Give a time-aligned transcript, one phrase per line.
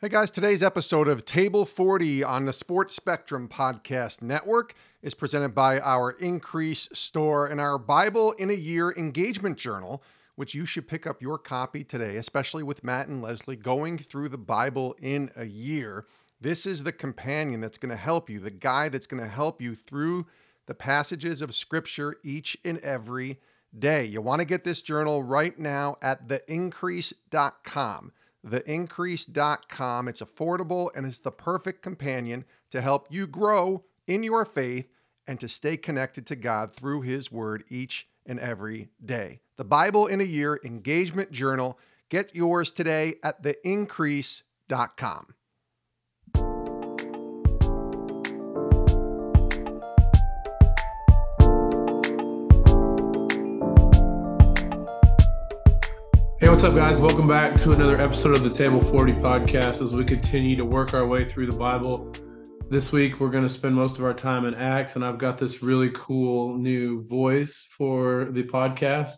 [0.00, 5.54] Hey guys, today's episode of Table 40 on the Sports Spectrum Podcast Network is presented
[5.54, 10.02] by our Increase store and our Bible in a Year engagement journal,
[10.34, 14.30] which you should pick up your copy today, especially with Matt and Leslee going through
[14.30, 16.06] the Bible in a year.
[16.40, 19.62] This is the companion that's going to help you, the guide that's going to help
[19.62, 20.26] you through
[20.66, 23.38] the passages of Scripture each and every
[23.78, 24.04] day.
[24.04, 28.12] You want to get this journal right now at theincrease.com
[28.44, 30.08] theincrease.com.
[30.08, 34.88] It's affordable and it's the perfect companion to help you grow in your faith
[35.26, 39.40] and to stay connected to God through His Word each and every day.
[39.56, 41.78] The Bible in a Year Engagement Journal.
[42.10, 45.34] Get yours today at theincrease.com.
[56.44, 56.98] Hey, what's up, guys?
[56.98, 60.92] Welcome back to another episode of the Table 40 podcast as we continue to work
[60.92, 62.12] our way through the Bible.
[62.68, 65.38] This week, we're going to spend most of our time in Acts, and I've got
[65.38, 69.14] this really cool new voice for the podcast.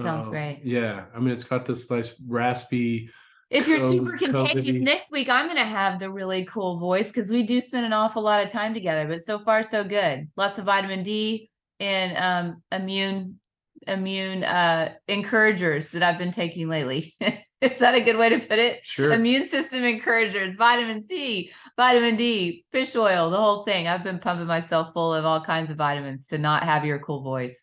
[0.00, 0.60] Sounds Uh, great.
[0.62, 1.06] Yeah.
[1.12, 3.10] I mean, it's got this nice raspy.
[3.50, 7.08] If you're co- super contagious, next week I'm going to have the really cool voice
[7.08, 9.08] because we do spend an awful lot of time together.
[9.08, 10.28] But so far, so good.
[10.36, 11.50] Lots of vitamin D
[11.80, 13.40] and um, immune
[13.88, 17.14] immune uh, encouragers that I've been taking lately.
[17.60, 18.80] Is that a good way to put it?
[18.84, 19.12] Sure.
[19.12, 23.88] Immune system encouragers, vitamin C, vitamin D, fish oil, the whole thing.
[23.88, 27.22] I've been pumping myself full of all kinds of vitamins to not have your cool
[27.22, 27.58] voice.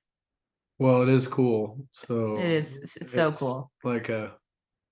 [0.80, 1.86] Well, it is cool.
[1.92, 3.72] So It is so cool.
[3.86, 4.34] Like a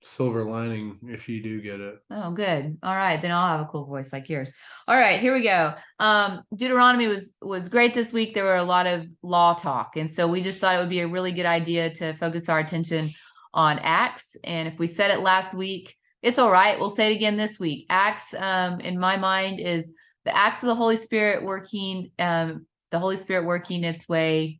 [0.03, 1.95] silver lining if you do get it.
[2.11, 2.77] Oh, good.
[2.83, 4.53] All right, then I'll have a cool voice like yours.
[4.87, 5.73] All right, here we go.
[5.99, 8.33] Um, Deuteronomy was was great this week.
[8.33, 10.99] There were a lot of law talk, and so we just thought it would be
[11.01, 13.09] a really good idea to focus our attention
[13.53, 14.35] on Acts.
[14.43, 16.79] And if we said it last week, it's all right.
[16.79, 17.85] We'll say it again this week.
[17.89, 19.93] Acts, um, in my mind, is
[20.25, 24.59] the acts of the Holy Spirit working, um, the Holy Spirit working its way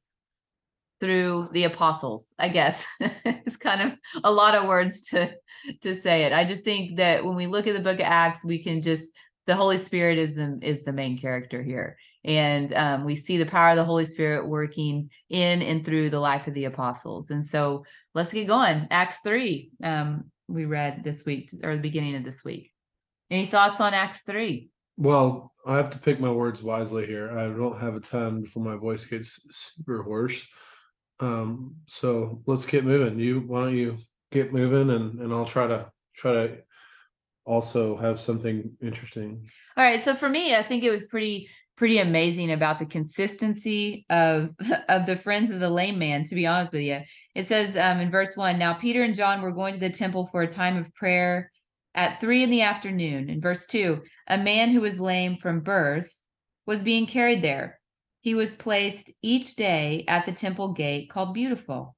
[1.03, 2.85] through the apostles i guess.
[3.45, 5.33] It's kind of a lot of words to
[5.81, 6.33] to say it.
[6.33, 9.11] I just think that when we look at the book of acts we can just
[9.45, 11.97] the holy spirit is the is the main character here.
[12.23, 16.21] And um, we see the power of the holy spirit working in and through the
[16.21, 17.31] life of the apostles.
[17.31, 17.83] And so
[18.15, 18.87] let's get going.
[18.89, 22.71] Acts 3 um, we read this week or the beginning of this week.
[23.29, 27.37] Any thoughts on acts 3 Well, I have to pick my words wisely here.
[27.37, 30.47] I don't have a ton before my voice gets super hoarse.
[31.19, 33.19] Um, so let's get moving.
[33.19, 33.97] You why don't you
[34.31, 36.57] get moving and and I'll try to try to
[37.45, 39.47] also have something interesting.
[39.77, 40.01] All right.
[40.01, 44.49] So for me, I think it was pretty pretty amazing about the consistency of
[44.89, 46.23] of the friends of the lame man.
[46.25, 46.99] To be honest with you,
[47.35, 48.59] it says um, in verse one.
[48.59, 51.51] Now Peter and John were going to the temple for a time of prayer
[51.95, 53.29] at three in the afternoon.
[53.29, 56.19] In verse two, a man who was lame from birth
[56.65, 57.79] was being carried there.
[58.23, 61.97] He was placed each day at the temple gate called Beautiful,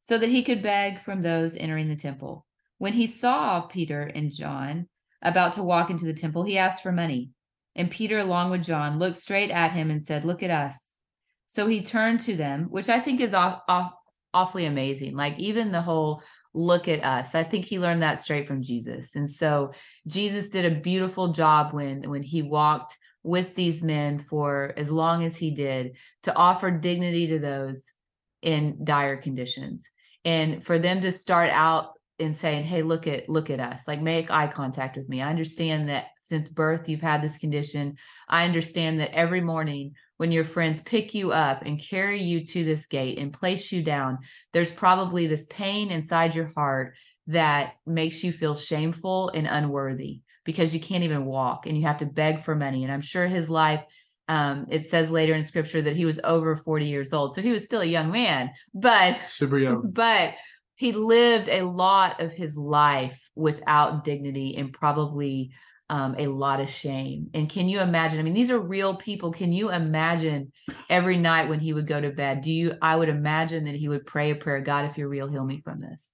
[0.00, 2.46] so that he could beg from those entering the temple.
[2.78, 4.88] When he saw Peter and John
[5.20, 7.32] about to walk into the temple, he asked for money.
[7.74, 10.94] And Peter, along with John, looked straight at him and said, Look at us.
[11.46, 13.92] So he turned to them, which I think is off, off,
[14.32, 15.14] awfully amazing.
[15.14, 16.22] Like, even the whole
[16.54, 19.14] look at us, I think he learned that straight from Jesus.
[19.14, 19.72] And so
[20.06, 25.24] Jesus did a beautiful job when, when he walked with these men for as long
[25.24, 27.84] as he did to offer dignity to those
[28.40, 29.82] in dire conditions.
[30.24, 34.00] And for them to start out and saying hey look at look at us like
[34.00, 35.20] make eye contact with me.
[35.20, 37.96] I understand that since birth you've had this condition.
[38.28, 42.64] I understand that every morning when your friends pick you up and carry you to
[42.64, 44.18] this gate and place you down
[44.54, 46.94] there's probably this pain inside your heart
[47.26, 51.98] that makes you feel shameful and unworthy because you can't even walk and you have
[51.98, 53.82] to beg for money and i'm sure his life
[54.28, 57.52] um, it says later in scripture that he was over 40 years old so he
[57.52, 59.90] was still a young man but Super young.
[59.92, 60.34] but
[60.76, 65.50] he lived a lot of his life without dignity and probably
[65.88, 67.30] um, a lot of shame.
[67.32, 68.18] And can you imagine?
[68.18, 69.32] I mean, these are real people.
[69.32, 70.52] Can you imagine
[70.90, 72.42] every night when he would go to bed?
[72.42, 72.74] Do you?
[72.82, 75.60] I would imagine that he would pray a prayer God, if you're real, heal me
[75.62, 76.10] from this.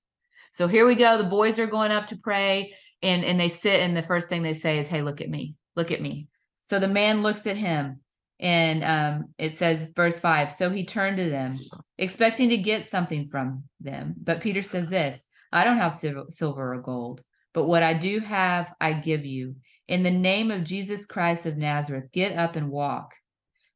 [0.53, 1.17] So here we go.
[1.17, 4.43] The boys are going up to pray and, and they sit, and the first thing
[4.43, 5.55] they say is, Hey, look at me.
[5.77, 6.29] Look at me.
[6.63, 8.01] So the man looks at him
[8.43, 10.53] and um, it says, verse five.
[10.53, 11.59] So he turned to them,
[11.99, 14.15] expecting to get something from them.
[14.23, 15.23] But Peter says this
[15.53, 17.23] I don't have sil- silver or gold,
[17.55, 19.57] but what I do have, I give you.
[19.89, 23.13] In the name of Jesus Christ of Nazareth, get up and walk.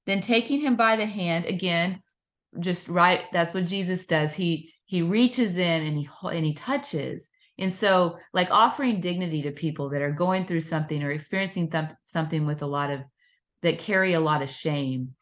[0.06, 2.02] Then taking him by the hand, again,
[2.58, 4.34] just right, that's what Jesus does.
[4.34, 7.28] He he reaches in and he and he touches
[7.58, 11.90] And so, like offering dignity to people that are going through something or experiencing th-
[12.04, 13.00] something with a lot of
[13.62, 15.14] that carry a lot of shame,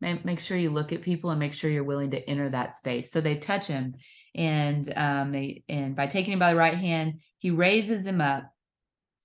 [0.00, 3.10] make, sure you look at people and make sure you're willing to enter that space.
[3.10, 3.94] So they touch him,
[4.34, 8.50] and um, they and by taking him by the right hand, he raises him up,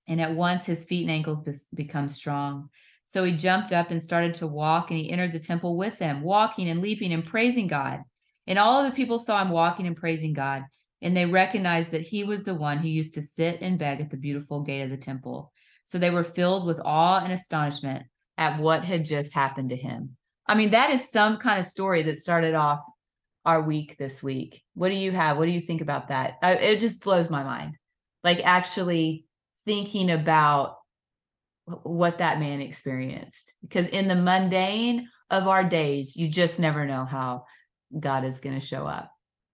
[0.06, 2.68] and at once his feet and ankles be- become strong.
[3.06, 6.20] So he jumped up and started to walk, and he entered the temple with them,
[6.20, 8.02] walking and leaping and praising God.
[8.46, 10.64] And all of the people saw him walking and praising God
[11.02, 14.10] and they recognized that he was the one who used to sit and beg at
[14.10, 15.52] the beautiful gate of the temple.
[15.84, 18.04] So they were filled with awe and astonishment
[18.36, 20.16] at what had just happened to him.
[20.46, 22.80] I mean, that is some kind of story that started off
[23.44, 24.62] our week this week.
[24.74, 25.38] What do you have?
[25.38, 26.34] What do you think about that?
[26.42, 27.76] I, it just blows my mind.
[28.22, 29.24] Like actually
[29.64, 30.76] thinking about
[31.82, 33.52] what that man experienced.
[33.62, 37.44] Because in the mundane of our days, you just never know how
[37.98, 39.10] God is going to show up.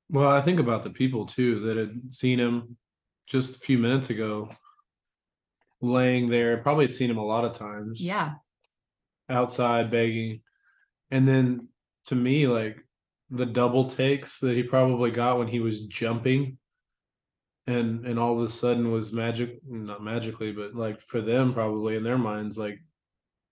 [0.08, 2.76] Well, I think about the people too that had seen him
[3.26, 4.50] just a few minutes ago
[5.81, 8.00] laying there, probably had seen him a lot of times.
[8.00, 8.35] Yeah.
[9.29, 10.43] Outside begging.
[11.11, 11.69] And then
[12.06, 12.79] to me, like
[13.31, 16.59] the double takes that he probably got when he was jumping
[17.67, 21.97] and and all of a sudden was magic not magically, but like for them probably
[21.97, 22.79] in their minds, like,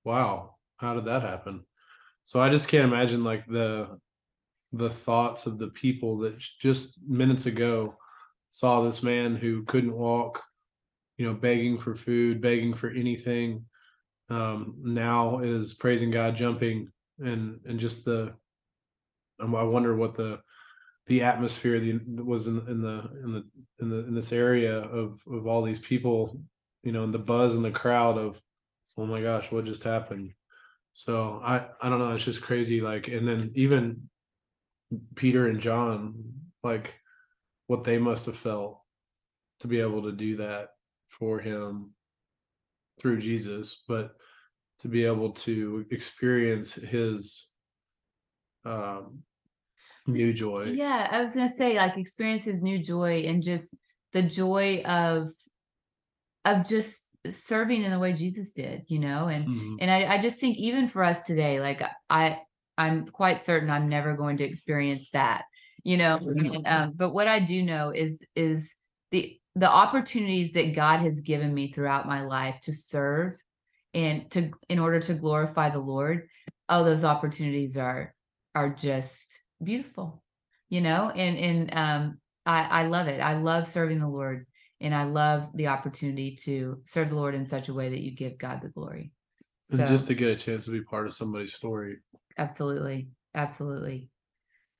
[0.04, 1.64] wow, how did that happen?
[2.22, 3.98] So I just can't imagine like the
[4.76, 7.96] the thoughts of the people that just minutes ago
[8.50, 10.42] saw this man who couldn't walk,
[11.16, 13.64] you know, begging for food, begging for anything,
[14.30, 18.34] um, now is praising God, jumping, and and just the.
[19.40, 20.40] Um, I wonder what the
[21.06, 23.44] the atmosphere the, was in, in the in the
[23.80, 26.40] in the in this area of of all these people,
[26.82, 28.40] you know, and the buzz and the crowd of,
[28.96, 30.32] oh my gosh, what just happened?
[30.92, 32.80] So I I don't know, it's just crazy.
[32.80, 34.08] Like, and then even
[35.14, 36.14] Peter and John,
[36.62, 36.94] like
[37.66, 38.80] what they must have felt
[39.60, 40.68] to be able to do that
[41.08, 41.92] for him
[43.00, 44.12] through Jesus, but
[44.80, 47.50] to be able to experience his
[48.64, 49.22] um
[50.06, 50.64] new joy.
[50.64, 53.76] Yeah, I was gonna say like experience his new joy and just
[54.12, 55.28] the joy of
[56.44, 59.76] of just serving in the way Jesus did, you know, and mm-hmm.
[59.80, 62.38] and I, I just think even for us today, like I
[62.76, 65.44] I'm quite certain I'm never going to experience that,
[65.82, 66.16] you know.
[66.16, 68.74] And, um, but what I do know is is
[69.10, 73.34] the the opportunities that God has given me throughout my life to serve
[73.92, 76.28] and to in order to glorify the Lord.
[76.68, 78.14] Oh, those opportunities are
[78.54, 79.30] are just
[79.62, 80.22] beautiful,
[80.68, 81.10] you know.
[81.10, 83.20] And and um, I I love it.
[83.20, 84.46] I love serving the Lord,
[84.80, 88.10] and I love the opportunity to serve the Lord in such a way that you
[88.10, 89.12] give God the glory.
[89.64, 91.98] So, and just to get a chance to be part of somebody's story
[92.36, 93.08] Absolutely.
[93.34, 94.08] Absolutely.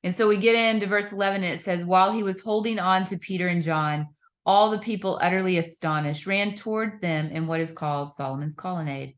[0.03, 3.05] And so we get into verse 11, and it says, While he was holding on
[3.07, 4.09] to Peter and John,
[4.47, 9.15] all the people, utterly astonished, ran towards them in what is called Solomon's colonnade.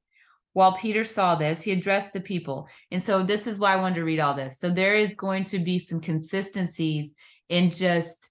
[0.53, 2.69] While Peter saw this, he addressed the people.
[2.91, 4.59] And so this is why I wanted to read all this.
[4.59, 7.13] So there is going to be some consistencies
[7.49, 8.31] in just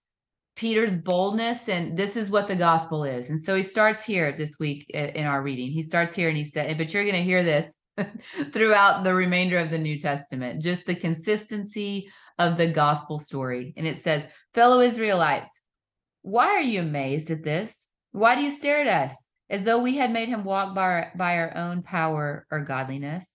[0.56, 3.30] Peter's boldness, and this is what the gospel is.
[3.30, 5.72] And so he starts here this week in our reading.
[5.72, 7.76] He starts here and he said, But you're going to hear this
[8.52, 13.74] throughout the remainder of the New Testament, just the consistency of the gospel story.
[13.78, 15.62] And it says, Fellow Israelites,
[16.22, 17.88] why are you amazed at this?
[18.12, 19.16] Why do you stare at us
[19.50, 23.26] as though we had made him walk by our, by our own power or godliness?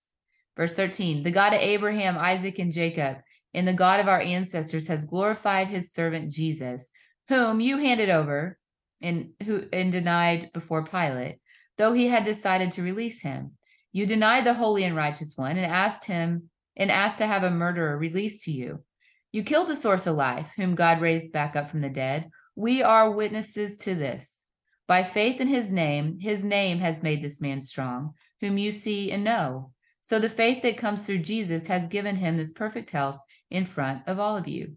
[0.57, 3.17] Verse 13 The God of Abraham, Isaac, and Jacob,
[3.53, 6.87] and the God of our ancestors has glorified his servant Jesus,
[7.29, 8.57] whom you handed over
[9.01, 11.39] and who and denied before Pilate,
[11.77, 13.51] though he had decided to release him.
[13.91, 17.51] You denied the holy and righteous one and asked him and asked to have a
[17.51, 18.83] murderer released to you.
[19.31, 22.29] You killed the source of life, whom God raised back up from the dead.
[22.55, 24.45] We are witnesses to this.
[24.87, 29.11] By faith in his name, his name has made this man strong, whom you see
[29.11, 29.71] and know.
[30.01, 33.19] So the faith that comes through Jesus has given him this perfect health
[33.49, 34.75] in front of all of you.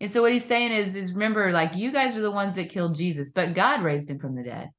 [0.00, 2.70] And so what he's saying is, is remember, like you guys are the ones that
[2.70, 4.70] killed Jesus, but God raised him from the dead.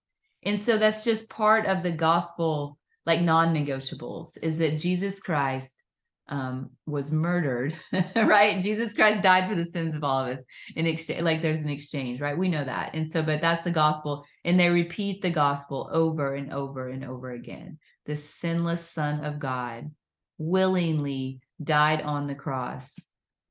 [0.43, 5.81] And so that's just part of the gospel like non-negotiables is that Jesus Christ
[6.29, 7.75] um, was murdered,
[8.15, 8.63] right?
[8.63, 10.43] Jesus Christ died for the sins of all of us
[10.75, 11.21] in exchange.
[11.21, 12.37] Like there's an exchange, right?
[12.37, 12.95] We know that.
[12.95, 14.25] And so, but that's the gospel.
[14.45, 17.79] And they repeat the gospel over and over and over again.
[18.05, 19.91] The sinless Son of God
[20.37, 22.89] willingly died on the cross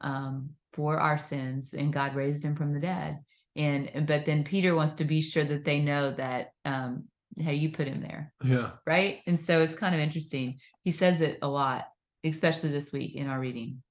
[0.01, 3.19] um, for our sins, and God raised him from the dead.
[3.57, 7.05] And but then Peter wants to be sure that they know that um,
[7.43, 8.33] how you put him there.
[8.45, 8.73] Yeah.
[8.87, 9.21] Right.
[9.27, 10.59] And so it's kind of interesting.
[10.83, 11.87] He says it a lot,
[12.25, 13.83] especially this week in our reading.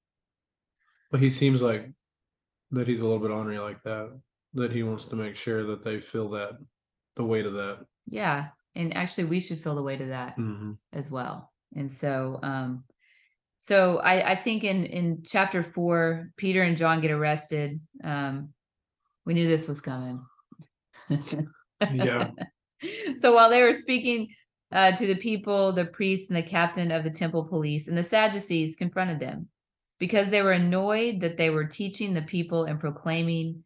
[1.10, 1.90] But he seems like
[2.72, 4.18] that he's a little bit ornery like that.
[4.54, 6.58] that he wants to make sure that they feel that
[7.16, 7.86] the weight of that.
[8.08, 8.48] Yeah.
[8.74, 10.76] And actually we should feel the weight of that Mhm.
[10.92, 11.52] as well.
[11.76, 12.84] And so um
[13.60, 17.80] so I I think in in chapter 4 Peter and John get arrested.
[18.02, 18.52] Um
[19.24, 20.24] we knew this was coming.
[21.80, 22.30] Yeah.
[23.18, 24.28] so while they were speaking
[24.72, 28.04] uh, to the people, the priests and the captain of the temple police and the
[28.04, 29.48] Sadducees confronted them
[29.98, 33.62] because they were annoyed that they were teaching the people and proclaiming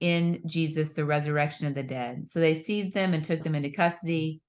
[0.00, 2.28] in Jesus the resurrection of the dead.
[2.28, 4.40] So they seized them and took them into custody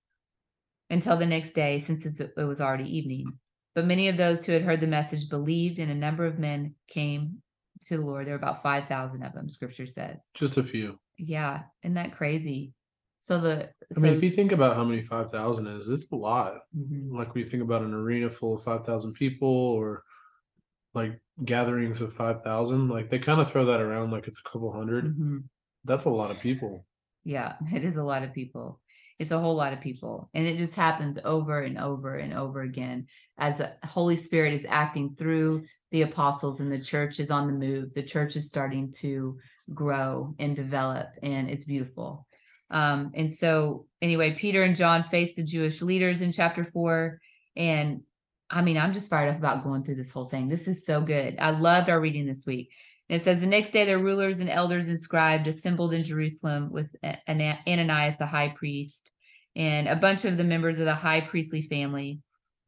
[0.90, 3.34] until the next day, since it was already evening.
[3.76, 6.74] But many of those who had heard the message believed, and a number of men
[6.88, 7.42] came
[7.86, 8.26] to the Lord.
[8.26, 10.20] There were about 5,000 of them, scripture says.
[10.34, 11.00] Just a few.
[11.18, 11.62] Yeah.
[11.84, 12.74] Isn't that crazy?
[13.20, 16.16] So the, I so, mean, if you think about how many 5,000 is, it's a
[16.16, 16.62] lot.
[16.74, 17.12] Mhm.
[17.12, 20.04] Like when you think about an arena full of 5,000 people or
[20.94, 24.70] like gatherings of 5,000, like they kind of throw that around like it's a couple
[24.70, 25.16] 100.
[25.18, 25.50] Mhm.
[25.86, 26.86] That's a lot of people.
[27.24, 28.82] Yeah, it is a lot of people.
[29.20, 30.30] It's a whole lot of people.
[30.34, 33.08] And it just happens over and over and over again
[33.38, 37.54] as the Holy Spirit is acting through the apostles and the church is on the
[37.54, 37.94] move.
[37.94, 39.38] The church is starting to
[39.74, 42.29] grow and develop, and it's beautiful.
[42.72, 47.20] Um, and so, anyway, Peter and John face the Jewish leaders in chapter four.
[47.56, 48.02] And
[48.50, 50.48] I mean, I'm just fired up about going through this whole thing.
[50.48, 51.38] This is so good.
[51.40, 52.72] I loved our reading this week.
[53.10, 56.72] And it says the next day, their rulers and elders and scribes assembled in Jerusalem
[56.72, 56.96] with
[57.28, 59.12] Ananias, the high priest,
[59.56, 62.20] and a bunch of the members of the high priestly family.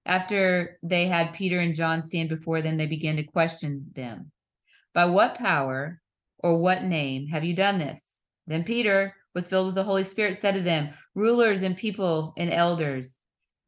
[0.06, 4.32] After they had Peter and John stand before them, they began to question them.
[4.94, 6.02] By what power
[6.40, 8.18] or what name have you done this?
[8.48, 12.52] Then Peter was filled with the Holy Spirit, said to them, Rulers and people and
[12.52, 13.18] elders,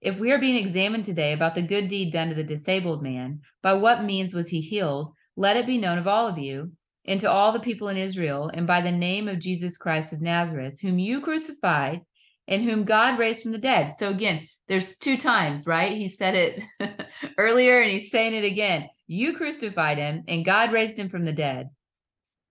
[0.02, 3.42] if we are being examined today about the good deed done to the disabled man,
[3.62, 5.14] by what means was he healed?
[5.38, 6.74] Let it be known of all of you
[7.06, 10.22] and to all the people in Israel, and by the name of Jesus Christ of
[10.22, 12.02] Nazareth, whom you crucified
[12.48, 13.92] and whom God raised from the dead.
[13.94, 15.98] So again, there's two times, right?
[15.98, 16.36] He said
[16.80, 18.90] it earlier and he's saying it again.
[19.08, 21.70] You crucified him and God raised him from the dead.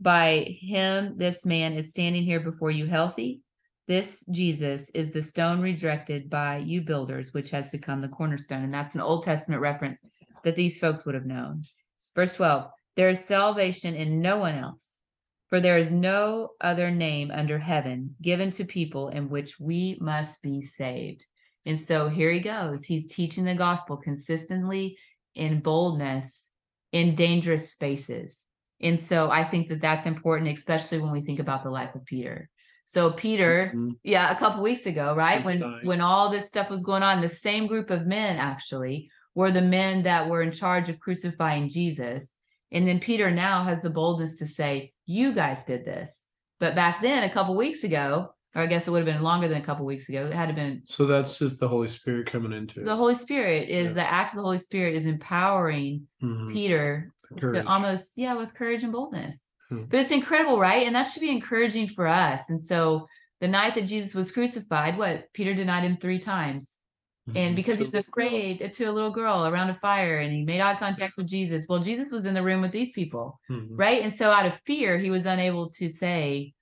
[0.03, 3.41] By him, this man is standing here before you healthy.
[3.87, 8.65] This Jesus is the stone rejected by you builders, which has become the cornerstone.
[8.65, 10.05] And that's an Old Testament reference
[10.43, 11.63] that these folks would have known.
[12.17, 14.99] Verse 12 There is salvation in no one else,
[15.49, 20.43] for there is no other name under heaven given to people in which we must
[20.43, 21.25] be saved.
[21.65, 22.85] And so here he goes.
[22.85, 24.99] He's teaching the gospel consistently
[25.37, 26.49] in boldness
[26.91, 28.42] in dangerous spaces.
[28.83, 32.05] And so I think that that's important, especially when we think about the life of
[32.05, 32.49] Peter.
[32.85, 33.93] So Peter, Mhm.
[34.03, 35.43] yeah, a couple weeks ago, right?
[35.45, 39.53] When when all this stuff was going on, the same group of men actually were
[39.53, 42.35] the men that were in charge of crucifying Jesus.
[42.73, 46.11] And then Peter now has the boldness to say, You guys did this.
[46.59, 49.49] But back then, a couple weeks ago, or I guess it would have been longer
[49.49, 52.27] than a couple weeks ago, it had to been So that's just the Holy Spirit
[52.27, 52.85] coming into it.
[52.87, 53.93] the Holy Spirit is Yeah.
[53.95, 56.53] the act of the Holy Spirit is empowering Mhm.
[56.53, 57.65] Peter Courage.
[57.67, 59.85] almost yeah with courage and boldness Hmm.
[59.89, 63.07] but it's incredible right and that should be encouraging for us and so
[63.41, 66.77] the night that jesus was crucified what peter denied him three times
[67.37, 67.57] and Mhm.
[67.57, 70.75] because he was afraid to a little girl around a fire and he made eye
[70.75, 73.69] contact with jesus well jesus was in the room with these people Mhm.
[73.71, 76.53] right and so out of fear he was unable to say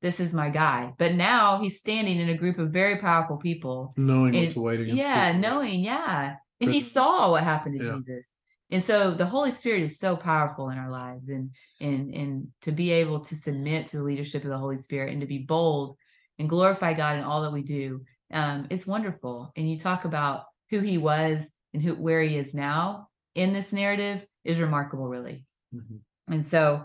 [0.00, 3.92] this is my guy but now he's standing in a group of very powerful people
[3.96, 4.96] knowing and- what's awaiting him.
[4.98, 6.36] yeah, knowing, yeah.
[6.60, 7.96] And he saw what happened to Yeah.
[8.06, 8.30] Jesus.
[8.74, 11.50] And so the Holy Spirit is so powerful in our lives and
[11.80, 15.20] and and to be able to submit to the leadership of the Holy Spirit and
[15.20, 15.96] to be bold
[16.40, 18.02] and glorify God in all that we do.
[18.32, 19.52] Um, it's wonderful.
[19.54, 23.72] And you talk about who he was and who where he is now in this
[23.72, 25.44] narrative is remarkable, really.
[25.72, 26.00] Mhm.
[26.26, 26.82] And so,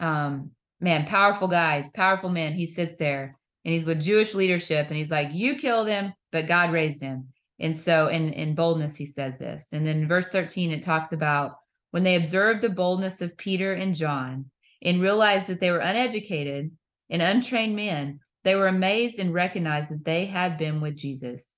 [0.00, 2.54] um, man, powerful guys, powerful men.
[2.54, 6.48] He sits there and he's with Jewish leadership and he's like, You killed him, but
[6.48, 7.28] God raised him.
[7.60, 9.66] And so, in, in boldness, he says this.
[9.72, 11.56] And then verse 13, it talks about
[11.90, 14.46] when they observed the boldness of Peter and John
[14.82, 16.70] and realized that they were uneducated
[17.10, 21.54] and untrained men, they were amazed and recognized that they had been with Jesus.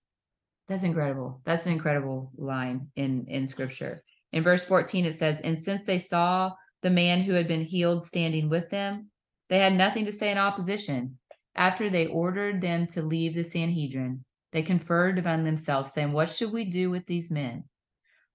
[0.69, 1.43] That's incredible.
[1.45, 4.03] That's an incredible line in, in scripture.
[4.33, 6.53] In verse 14, it says, And since they saw
[6.83, 9.11] the man who had been healed standing with them,
[9.49, 11.19] they had nothing to say in opposition.
[11.57, 16.53] After they ordered them to leave the Sanhedrin, they conferred among themselves, saying, What should
[16.53, 17.65] we do with these men?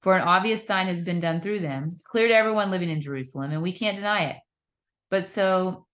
[0.02, 3.52] For an obvious sign has been done through them, clear to everyone living in Jerusalem,
[3.52, 4.38] and we can't deny it.
[5.10, 5.88] But so,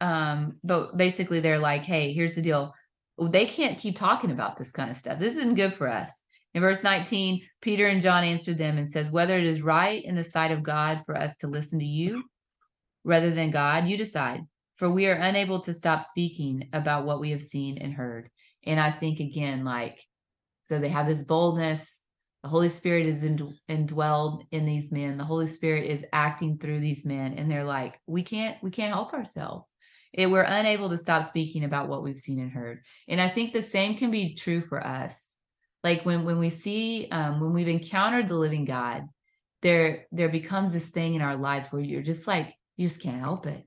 [0.00, 2.74] um, but basically, they're like, Hey, here's the deal.
[3.18, 5.18] They can't keep talking about this kind of stuff.
[5.18, 6.10] This isn't good for us.
[6.54, 10.16] In verse 19, Peter and John answered them and says, Whether it is right in
[10.16, 12.24] the sight of God for us to listen to you
[13.04, 14.42] rather than God, you decide.
[14.76, 18.28] for we are unable to stop speaking about what we have seen and heard.
[18.64, 20.00] And I think again, like,
[20.68, 22.00] so they have this boldness.
[22.42, 23.22] The Holy Spirit is
[23.68, 25.16] indwelled in these men.
[25.16, 28.92] The Holy Spirit is acting through these men, and they're like, we can't, we can't
[28.92, 29.68] help ourselves.
[30.12, 32.82] It, we're unable to stop speaking about what we've seen and heard.
[33.08, 35.28] And I think the same can be true for us.
[35.84, 39.04] Like when when we see um, when we've encountered the living God,
[39.62, 43.18] there there becomes this thing in our lives where you're just like you just can't
[43.18, 43.64] help it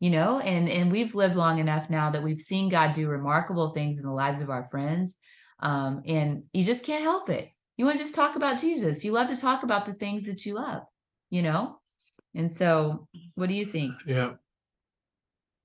[0.00, 3.70] you know and and we've lived long enough now that we've seen god do remarkable
[3.70, 5.16] things in the lives of our friends
[5.58, 7.48] um, and you just can't help it.
[7.78, 9.04] You want to just talk about jesus.
[9.04, 10.82] You love to talk about the things that you love
[11.30, 11.78] you know?
[12.34, 13.94] And so what do you think?
[14.06, 14.32] Yeah.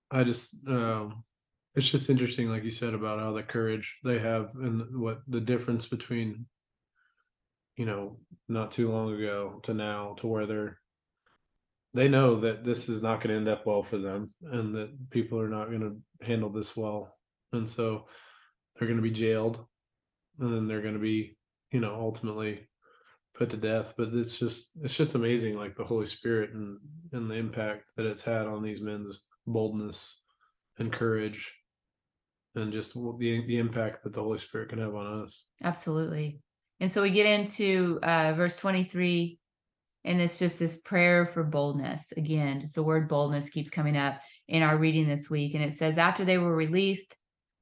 [0.10, 1.24] I just um
[1.74, 5.40] it's just interesting like you said about how the courage they have and what the
[5.40, 6.46] difference between
[7.78, 8.18] you know
[8.50, 10.81] not too long ago to now to where they're
[11.94, 15.10] they know that this is not going to end up well for them and that
[15.10, 17.18] people are not going to handle this well.
[17.52, 18.06] And so
[18.76, 19.66] they're going to be jailed
[20.40, 21.38] and then they're going to be
[21.72, 22.68] you know ultimately
[23.36, 23.94] put to death.
[23.98, 26.78] But it's just it's just amazing like the holy spirit and
[27.12, 30.18] and the impact that it's had on these men's boldness
[30.80, 31.54] and courage
[32.56, 35.44] and just the the impact that the holy spirit can have on us.
[35.64, 36.42] Absolutely.
[36.80, 39.40] And so we get into uh verse 23
[40.04, 42.12] and it's just this prayer for boldness.
[42.18, 45.54] Again, just the word boldness keeps coming up in our reading this week.
[45.54, 47.16] And it says, after they were released,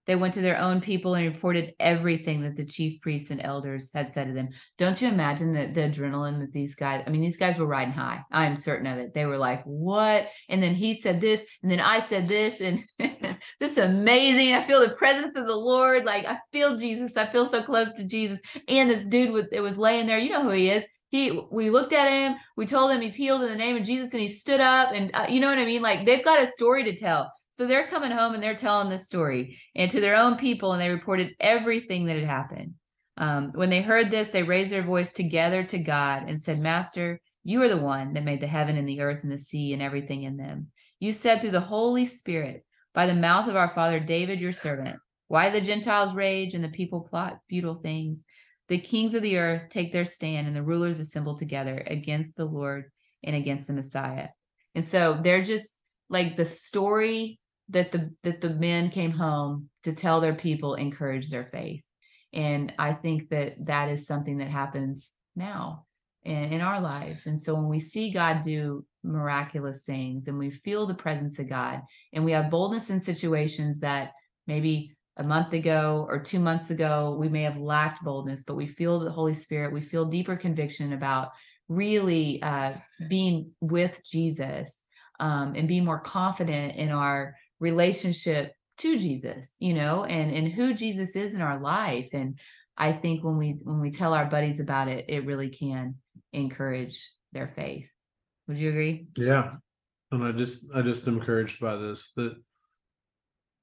[0.08, 3.92] they went to their own people and reported everything that the chief priests and elders
[3.94, 4.50] had said to them.
[4.80, 7.94] Don't you imagine that the adrenaline that these guys, I mean, these guys were riding
[7.94, 8.24] high.
[8.32, 9.14] I'm certain of it.
[9.14, 10.28] They were like, what?
[10.48, 12.84] And then he said this, and then I said this, and
[13.60, 14.56] this is amazing.
[14.56, 16.06] I feel the presence of the Lord.
[16.06, 17.16] Like I feel Jesus.
[17.16, 18.40] I feel so close to Jesus.
[18.68, 20.18] And this dude was it was laying there.
[20.18, 23.42] You know who he is he we looked at him we told him he's healed
[23.42, 25.66] in the name of jesus and he stood up and uh, you know what i
[25.66, 25.82] mean?
[25.82, 27.32] Like they've got a story to tell.
[27.50, 30.82] So they're coming home and they're telling this story and to their own people and
[30.82, 32.76] they reported everything that had happened.
[33.18, 37.20] Um, when they heard this they raised their voice together to god and said master
[37.44, 39.82] you are the one that made the heaven and the earth and the sea and
[39.82, 40.68] everything in them.
[41.00, 44.98] You said through the holy spirit by the mouth of our father david your servant
[45.28, 48.24] why the gentiles rage and the people plot futile things
[48.70, 52.46] the kings of the earth take their stand and the rulers assemble together against the
[52.46, 52.86] Lord
[53.24, 54.30] and against the Messiah.
[54.76, 55.78] And so they're just
[56.10, 61.30] like the story that the that the men came home to tell their people encourage
[61.30, 61.82] their faith.
[62.32, 65.86] And I think that that is something that happens now
[66.24, 67.26] in, in our lives.
[67.26, 71.50] And so when we see God do miraculous things and we feel the presence of
[71.50, 71.82] God
[72.14, 74.12] and we have boldness in situations that
[74.46, 78.66] maybe a month ago or two months ago, we may have lacked boldness, but we
[78.66, 81.32] feel the Holy Spirit, we feel deeper conviction about
[81.68, 82.74] really uh,
[83.10, 84.82] being with Jesus
[85.20, 90.74] um, and being more confident in our relationship to Jesus, you know, and and who
[90.74, 92.08] Jesus is in our life.
[92.14, 92.40] And
[92.78, 95.96] I think when we when we tell our buddies about it, it really can
[96.32, 97.90] encourage their faith.
[98.48, 99.08] Would you agree?
[99.18, 99.56] Yeah.
[100.12, 102.38] And I just I just am encouraged by this that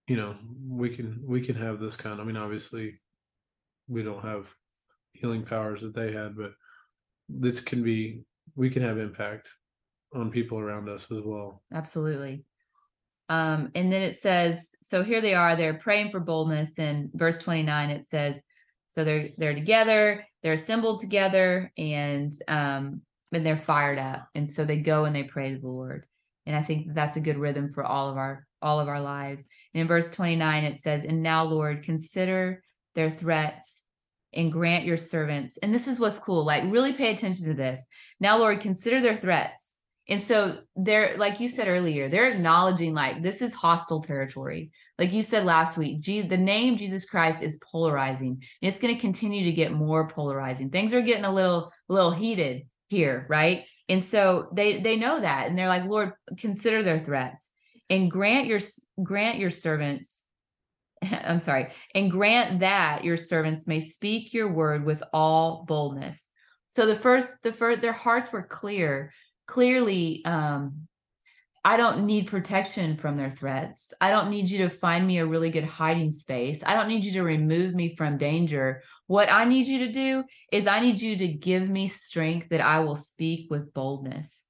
[0.06, 0.34] you know
[0.68, 3.00] we can we can have this kind i mean obviously
[3.88, 4.52] we don't have
[5.12, 6.52] healing powers that they had but
[7.28, 9.48] this can be we can have impact
[10.14, 11.62] on people around us as well.
[11.72, 12.44] Absolutely.
[13.28, 17.38] Um and then it says so here they are they're praying for boldness And verse
[17.38, 18.40] 29 it says
[18.88, 24.64] so they're they're together they're assembled together and um and they're fired up and so
[24.64, 26.06] they go and they pray to the lord.
[26.46, 29.48] And i think that's a good rhythm for all of our all of our lives
[29.78, 32.62] in verse 29, it says, And now, Lord, consider
[32.94, 33.82] their threats
[34.32, 35.56] and grant your servants.
[35.62, 36.44] And this is what's cool.
[36.44, 37.84] Like, really pay attention to this.
[38.20, 39.74] Now, Lord, consider their threats.
[40.08, 44.70] And so they're, like you said earlier, they're acknowledging like this is hostile territory.
[44.98, 48.28] Like you said last week, G- the name Jesus Christ is polarizing.
[48.62, 50.70] And it's going to continue to get more polarizing.
[50.70, 53.64] Things are getting a little, little heated here, right?
[53.88, 57.46] And so they they know that, and they're like, Lord, consider their threats
[57.88, 58.60] and grant your
[59.02, 60.26] grant your servants
[61.02, 66.22] I'm sorry, and grant that your servants may speak your word with all boldness.
[66.70, 69.12] So the first, the first, their hearts were clear.
[69.46, 70.88] Clearly, um,
[71.64, 73.92] I don't need protection from their threats.
[74.00, 76.62] I don't need you to find me a really good hiding space.
[76.64, 78.82] I don't need you to remove me from danger.
[79.06, 82.60] What I need you to do is I need you to give me strength that
[82.60, 84.42] I will speak with boldness.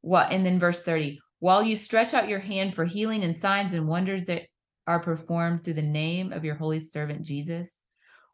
[0.00, 3.74] What and then verse 30, while you stretch out your hand for healing and signs
[3.74, 4.44] and wonders that
[4.86, 7.80] are performed through the name of your holy servant Jesus.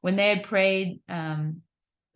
[0.00, 1.62] When they had prayed, um,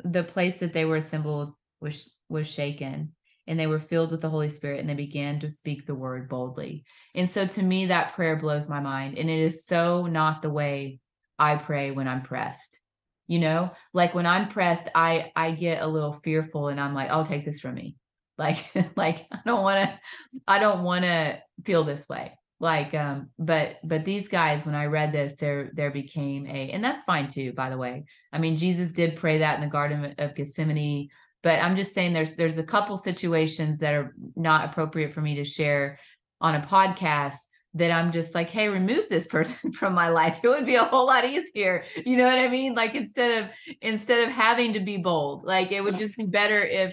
[0.05, 3.11] the place that they were assembled was was shaken,
[3.49, 6.29] and they were filled with the Holy Spirit and they began to speak the word
[6.29, 6.85] boldly.
[7.17, 9.19] And so to me, that prayer blows my mind.
[9.19, 11.01] And it is so not the way
[11.41, 12.79] I pray when I'm pressed.
[13.27, 17.11] You know, like when I'm pressed, I I get a little fearful and I'm like,
[17.11, 17.97] I'll take this from me.
[18.39, 18.65] Like,
[18.97, 19.99] like I don't want to,
[20.47, 22.39] I don't want to feel this way.
[22.61, 26.83] Like, um, but but these guys, when I read this, there there became a, and
[26.83, 28.05] that's fine too, by the way.
[28.33, 31.11] I mean, Jesus did pray that in the Garden of Gethsemane
[31.45, 35.37] but i'm just saying there's there's a couple situations that are not appropriate for me
[35.37, 36.01] to share
[36.41, 37.37] on a podcast
[37.75, 40.85] that i'm just like hey remove this person from my life it would be a
[40.85, 44.81] whole lot easier you know what i mean like instead of instead of having to
[44.81, 46.93] be bold like it would just be better if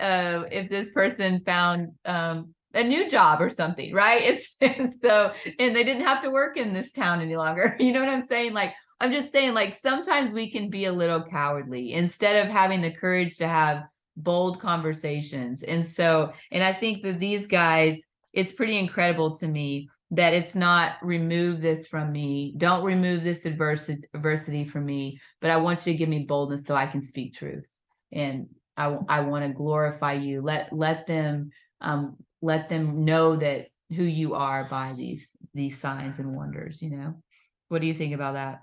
[0.00, 5.32] uh if this person found um a new job or something right it's and so
[5.58, 8.22] and they didn't have to work in this town any longer you know what i'm
[8.22, 12.52] saying like I'm just saying, like, sometimes we can be a little cowardly instead of
[12.52, 13.84] having the courage to have
[14.16, 15.62] bold conversations.
[15.62, 18.02] And so, and I think that these guys,
[18.34, 22.52] it's pretty incredible to me that it's not remove this from me.
[22.58, 26.66] Don't remove this adversity adversity from me, but I want you to give me boldness
[26.66, 27.70] so I can speak truth.
[28.12, 28.48] And
[28.80, 30.40] I I want to glorify you.
[30.40, 36.18] Let let them um let them know that who you are by these these signs
[36.18, 37.22] and wonders, you know.
[37.68, 38.62] What do you think about that?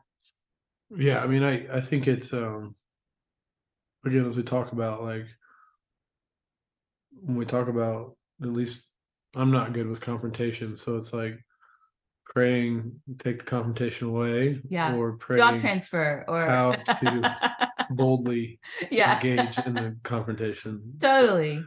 [0.96, 2.76] Yeah, I mean, I I think it's um
[4.06, 5.26] again as we talk about like
[7.12, 8.88] when we talk about at least
[9.36, 11.38] I'm not good with confrontation, so it's like
[12.26, 14.96] praying take the confrontation away, Yeah.
[14.96, 17.36] or praying Job transfer or how to
[17.92, 18.60] boldly
[18.92, 20.94] yeah, engage in the confrontation.
[21.00, 21.64] totally.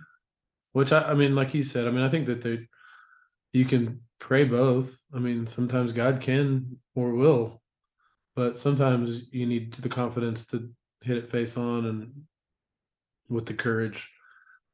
[0.72, 2.60] Which I, I mean, like you said, I mean, I think that they,
[3.52, 4.96] you can pray both.
[5.14, 7.60] I mean, sometimes God can or will,
[8.36, 10.70] but sometimes you need the confidence to
[11.02, 12.12] hit it face on and
[13.28, 14.08] with the courage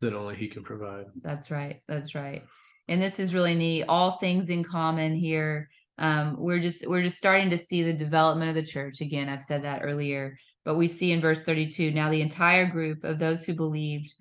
[0.01, 1.07] that only He can provide.
[1.23, 1.81] That's right.
[1.89, 2.43] That's right.
[2.89, 3.85] And this is really neat.
[3.89, 5.69] All things in common here.
[5.99, 9.01] Um, we're just we're just starting to see the development of the church.
[9.01, 13.05] Again, I've said that earlier, but we see in verse 32 now the entire group
[13.05, 14.13] of those who believed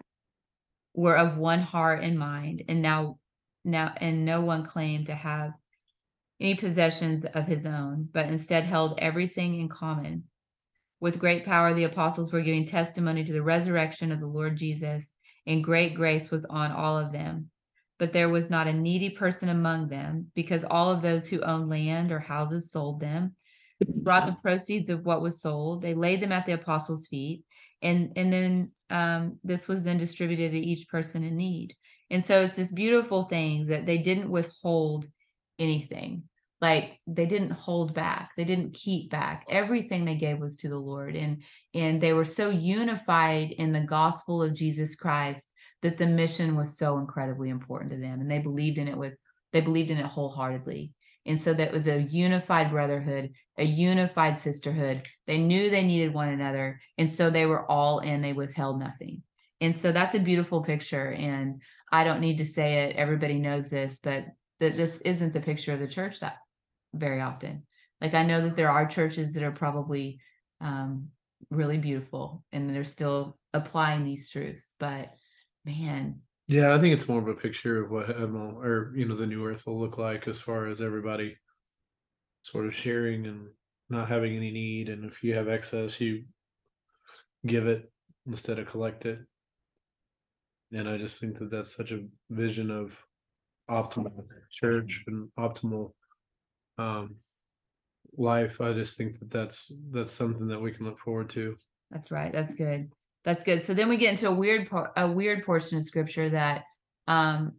[0.94, 3.18] were of one heart and mind, and now
[3.66, 5.52] now and no one claimed to have
[6.40, 10.24] any possessions of his own, but instead held everything in common.
[11.00, 15.10] With great power, the apostles were giving testimony to the resurrection of the Lord Jesus,
[15.48, 17.50] and great grace was on all of them.
[17.98, 21.70] But there was not a needy person among them, because all of those who owned
[21.70, 23.36] land or houses sold them,
[23.88, 27.44] brought the proceeds of what was sold, they laid them at the apostles' feet,
[27.82, 31.76] and and then um, this was then distributed to each person in need.
[32.10, 35.08] And so it's this beautiful thing that they didn't withhold
[35.58, 36.24] anything.
[36.62, 38.32] Like they didn't hold back.
[38.38, 39.46] They didn't keep back.
[39.50, 41.16] Everything they gave was to the lord.
[41.16, 45.44] And and they were so unified in the gospel of jesus christ
[45.82, 48.22] that the mission was so incredibly important to them.
[48.22, 49.14] And they believed in it with
[49.52, 50.94] they believed in it wholeheartedly.
[51.26, 55.04] And so that was a unified brotherhood a unified sisterhood.
[55.28, 58.22] They knew they needed one another and so they were all in.
[58.22, 59.24] They withheld nothing.
[59.62, 62.96] And so that's a beautiful picture and i don't need to say it.
[62.96, 64.26] Everybody knows this but
[64.60, 66.38] that this isn't the picture of the church that
[66.94, 67.64] very often.
[68.02, 70.20] Like I know that there are churches that are probably
[70.62, 71.10] um,
[71.50, 75.12] really beautiful and they're still applying these truths, but
[75.66, 79.26] man, Yeah, I think it's more of a picture of what or you know, the
[79.26, 81.38] new earth will look like as far as everybody
[82.46, 83.48] sort of sharing and
[83.90, 84.88] not having any need.
[84.90, 86.26] And if you have excess, you
[87.46, 87.92] give it
[88.28, 89.20] instead of collect it.
[90.72, 92.96] And I just think that that's such a vision of
[93.70, 95.94] optimal church and optimal
[96.78, 97.16] um
[98.16, 98.62] life.
[98.62, 101.56] I just think that that's that's something that we can look forward to.
[101.90, 102.32] That's right.
[102.32, 102.92] That's good.
[103.24, 103.64] That's good.
[103.64, 106.64] So then we get into a weird por- a weird portion of scripture that
[107.08, 107.54] um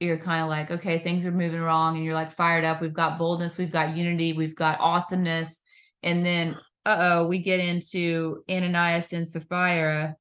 [0.00, 2.80] you're kind of like, okay, things are moving wrong and you're like fired up.
[2.80, 5.58] We've got boldness, we've got unity, we've got awesomeness.
[6.02, 10.16] And then uh-oh, we get into Ananias and Sapphira.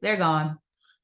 [0.00, 0.58] They're gone.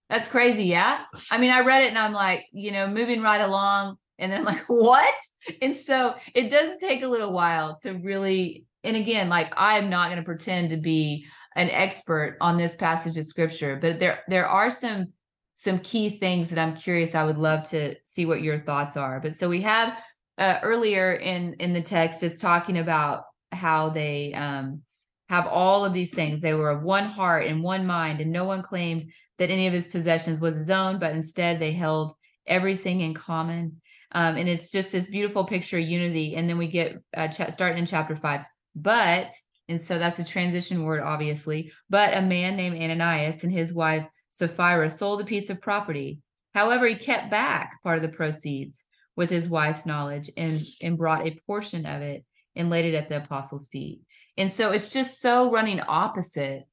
[0.09, 1.03] That's crazy, yeah.
[1.31, 4.41] I mean, I read it and I'm like, you know, moving right along and then
[4.41, 5.15] I'm like, what?
[5.61, 10.09] And so it does take a little while to really, and again, like I'm not
[10.09, 14.47] going to pretend to be an expert on this passage of scripture, but there there
[14.49, 15.13] are some
[15.57, 17.15] some key things that I'm curious.
[17.15, 19.21] I would love to see what your thoughts are.
[19.21, 19.99] But so we have
[20.39, 24.83] uh, earlier in in the text, it's talking about how they um,
[25.29, 26.41] have all of these things.
[26.41, 29.73] They were of one heart and one mind, and no one claimed that any of
[29.73, 32.15] his possessions was his own, but instead they held
[32.47, 33.81] everything in common.
[34.13, 36.37] Um, and it's just this beautiful picture of unity.
[36.37, 38.43] And then we get uh, ch- starting in chapter five.
[38.77, 39.33] But,
[39.69, 41.73] and so that's a transition word, obviously.
[41.91, 46.21] But a man named Ananias and his wife Sapphira sold a piece of property,
[46.55, 48.85] However, he kept back part of the proceeds
[49.17, 53.09] with his wife's knowledge and, and brought a portion of it and laid it at
[53.09, 54.01] the apostles' feet.
[54.37, 56.65] And so it's just so running opposite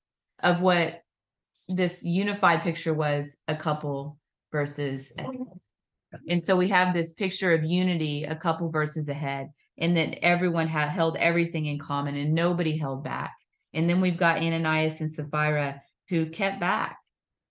[0.41, 1.01] of what
[1.67, 4.17] this unified picture was a couple
[4.51, 5.35] verses ahead.
[6.27, 10.67] And so we have this picture of unity, a couple verses ahead, and that everyone
[10.67, 13.33] held everything in common and nobody held back.
[13.73, 16.97] And then we've got Ananias and Sapphira who kept back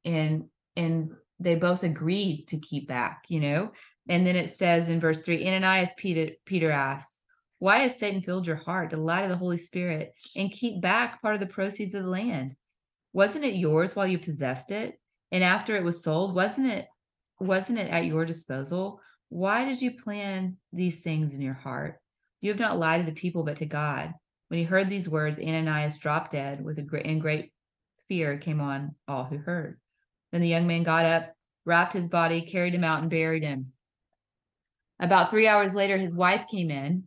[0.05, 0.45] and
[0.77, 3.73] and they both agreed to keep back, you know.
[4.09, 7.19] And then it says in verse three, Ananias Peter Peter asks,
[7.59, 11.23] Why has Satan filled your heart to lie to the Holy Spirit and keep back
[11.23, 12.57] part of the proceeds of the land?
[13.13, 15.01] Wasn't it yours while you possessed it?
[15.33, 16.87] And after it was sold, wasn't it
[17.41, 19.01] wasn't it at your disposal?
[19.31, 22.01] Why did you plan these things in your heart?
[22.41, 24.13] You have not lied to the people, but to God.
[24.49, 27.53] When he heard these words, Ananias dropped dead with a great and great
[28.09, 29.80] fear came on all who heard.
[30.33, 31.33] Then the young man got up,
[31.65, 33.73] wrapped his body, carried him out, and buried him.
[35.01, 37.05] About three hours later, his wife came in,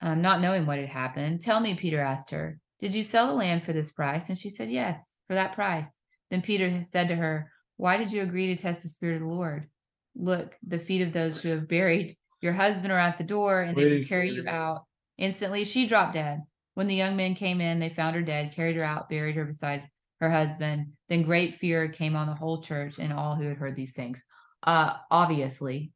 [0.00, 1.40] um, not knowing what had happened.
[1.40, 4.28] Tell me, Peter asked her, did you sell the land for this price?
[4.28, 5.88] And she said, Yes, for that price.
[6.30, 9.34] Then Peter said to her, Why did you agree to test the Spirit of the
[9.34, 9.68] Lord?
[10.14, 13.76] Look, the feet of those who have buried your husband are at the door, and
[13.76, 14.84] they will carry you out.
[15.16, 16.42] Instantly, she dropped dead.
[16.74, 19.44] When the young men came in, they found her dead, carried her out, buried her
[19.44, 19.88] beside
[20.20, 20.92] her husband.
[21.08, 24.22] Then great fear came on the whole church and all who had heard these things.
[24.62, 25.92] Uh, obviously,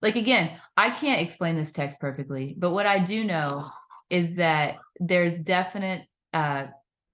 [0.00, 3.70] like again, I can't explain this text perfectly, but what I do know
[4.10, 6.66] is that there's definite uh,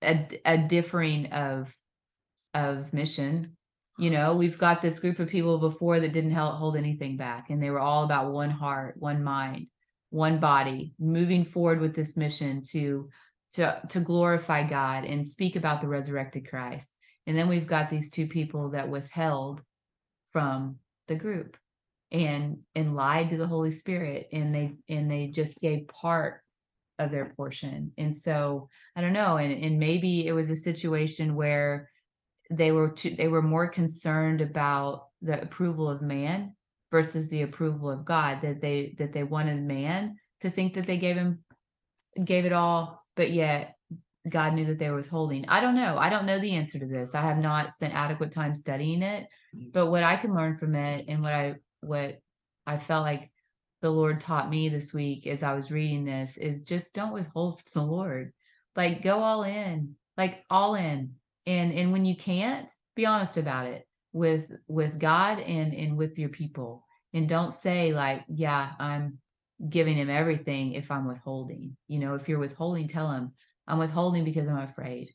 [0.03, 1.73] a, a differing of
[2.55, 3.57] of mission
[3.99, 7.63] you know we've got this group of people before that didn't hold anything back and
[7.63, 9.67] they were all about one heart one mind
[10.11, 13.09] one body moving forward with this mission to
[13.55, 16.89] to to glorify god and speak about the resurrected christ
[17.27, 19.63] and then we've got these two people that withheld
[20.33, 20.77] from
[21.09, 21.57] the group
[22.11, 26.41] and and lied to the holy spirit and they and they just gave part
[26.99, 27.93] of their portion.
[27.97, 29.37] And so I don't know.
[29.37, 31.91] And, and maybe it was a situation where
[32.51, 36.55] they were too, they were more concerned about the approval of man
[36.91, 40.97] versus the approval of God that they that they wanted man to think that they
[40.97, 41.45] gave him
[42.25, 43.75] gave it all, but yet
[44.29, 45.45] God knew that they were withholding.
[45.49, 45.99] I don't know.
[45.99, 47.15] I don't know the answer to this.
[47.15, 49.73] I have not spent adequate time studying it, mm.
[49.73, 52.21] but what I can learn from it and what I what
[52.65, 53.31] I felt like
[53.83, 57.61] the Lord taught me this week as I was reading this is just don't withhold
[57.71, 58.33] from the Lord.
[58.77, 61.15] Like go all in, like all in.
[61.45, 66.21] And and when you can't, be honest about it with with God and and with
[66.21, 66.85] your people.
[67.13, 69.19] And don't say like, yeah, I'm
[69.67, 71.77] giving him everything if I'm withholding.
[71.89, 73.33] You know, if you're withholding, tell him
[73.67, 75.13] I'm withholding because I'm afraid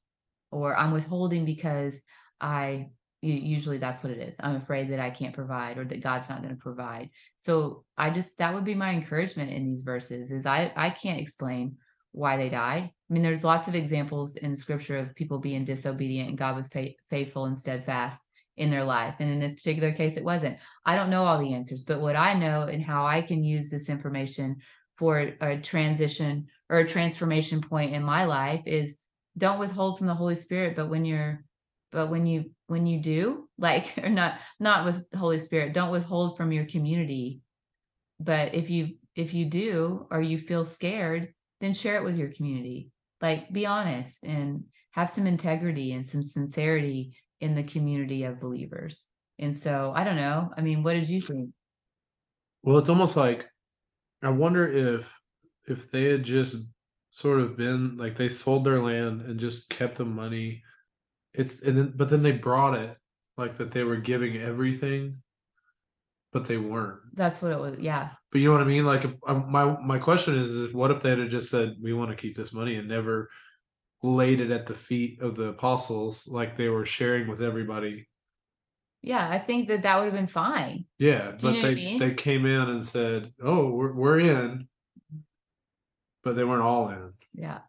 [0.51, 1.99] or I'm withholding because
[2.39, 2.89] I
[3.23, 6.41] usually that's what it is i'm afraid that i can't provide or that god's not
[6.41, 7.10] going to provide.
[7.38, 11.21] So i just that would be my encouragement in these verses is i i can't
[11.21, 11.77] explain
[12.12, 16.29] why they died i mean there's lots of examples in scripture of people being disobedient
[16.29, 16.69] and god was
[17.10, 18.21] faithful and steadfast
[18.57, 20.57] in their life and in this particular case it wasn't.
[20.85, 23.69] I don't know all the answers but what i know and how i can use
[23.69, 24.57] this information
[24.97, 28.95] for a transition or a transformation point in my life is
[29.37, 31.43] don't withhold from the holy spirit but when you're
[31.91, 35.91] but when you when you do like or not not with the holy spirit don't
[35.91, 37.41] withhold from your community.
[38.19, 42.29] But if you if you do or you feel scared then share it with your
[42.29, 42.89] community.
[43.21, 49.06] Like be honest and have some integrity and some sincerity in the community of believers.
[49.38, 50.51] And so i don't know.
[50.58, 51.49] I mean what did you think?
[52.63, 53.45] Well it's almost like
[54.23, 55.12] i wonder if
[55.67, 56.58] if they had just
[57.12, 60.63] sort of been like they sold their land and just kept the money.
[61.34, 62.95] It's and then but then they brought it
[63.38, 65.17] like that they were giving everything
[66.32, 66.99] but they weren't.
[67.13, 68.10] That's what it was yeah.
[68.32, 68.86] But you know what i mean?
[68.86, 72.10] Like um, my my question is, is what if they had just said we want
[72.10, 73.29] to keep this money and never
[74.03, 78.07] laid it at the feet of the apostles like they were sharing with everybody.
[79.01, 80.85] Yeah i think that that would have been fine.
[80.99, 81.99] Yeah but they I mean?
[81.99, 84.67] they came in and said oh we're, we're in.
[86.23, 87.11] But they weren't all in.
[87.33, 87.59] Yeah.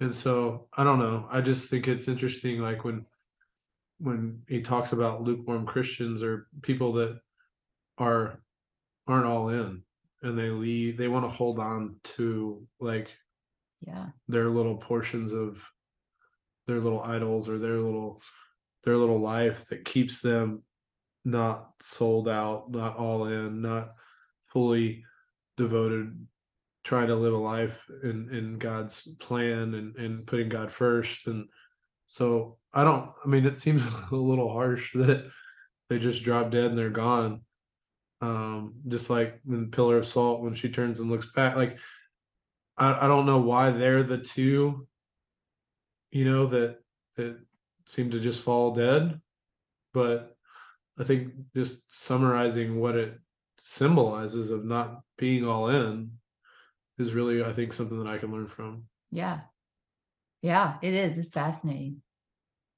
[0.00, 1.26] And so I don't know.
[1.30, 3.06] I just think it's interesting, like when
[3.98, 7.18] when he talks about lukewarm Christians or people that
[7.96, 8.40] are
[9.06, 9.82] aren't all in
[10.22, 13.08] and they leave they want to hold on to like
[13.80, 15.62] yeah their little portions of
[16.66, 18.20] their little idols or their little
[18.84, 20.62] their little life that keeps them
[21.24, 23.94] not sold out not all in not
[24.52, 25.04] fully
[25.56, 26.26] devoted
[26.84, 31.48] trying to live a life in in God's plan and and putting God first and
[32.06, 35.30] so I don't I mean it seems a little harsh that
[35.88, 37.42] they just drop dead and they're gone.
[38.20, 41.78] Um, just like in Pillar of Salt when she turns and looks back, like
[42.78, 44.86] I, I don't know why they're the two,
[46.10, 46.78] you know, that
[47.16, 47.38] that
[47.86, 49.20] seem to just fall dead.
[49.92, 50.36] But
[50.98, 53.18] I think just summarizing what it
[53.58, 56.12] symbolizes of not being all in
[56.98, 58.84] is really, I think, something that I can learn from.
[59.10, 59.40] Yeah.
[60.42, 61.18] Yeah, it is.
[61.18, 62.02] It's fascinating.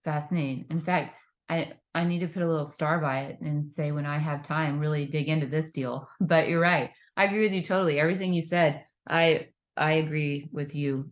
[0.05, 0.67] Fascinating.
[0.71, 1.15] In fact,
[1.49, 4.43] I I need to put a little star by it and say when I have
[4.43, 6.09] time, really dig into this deal.
[6.21, 6.91] But you're right.
[7.17, 7.99] I agree with you totally.
[7.99, 11.11] Everything you said, I I agree with you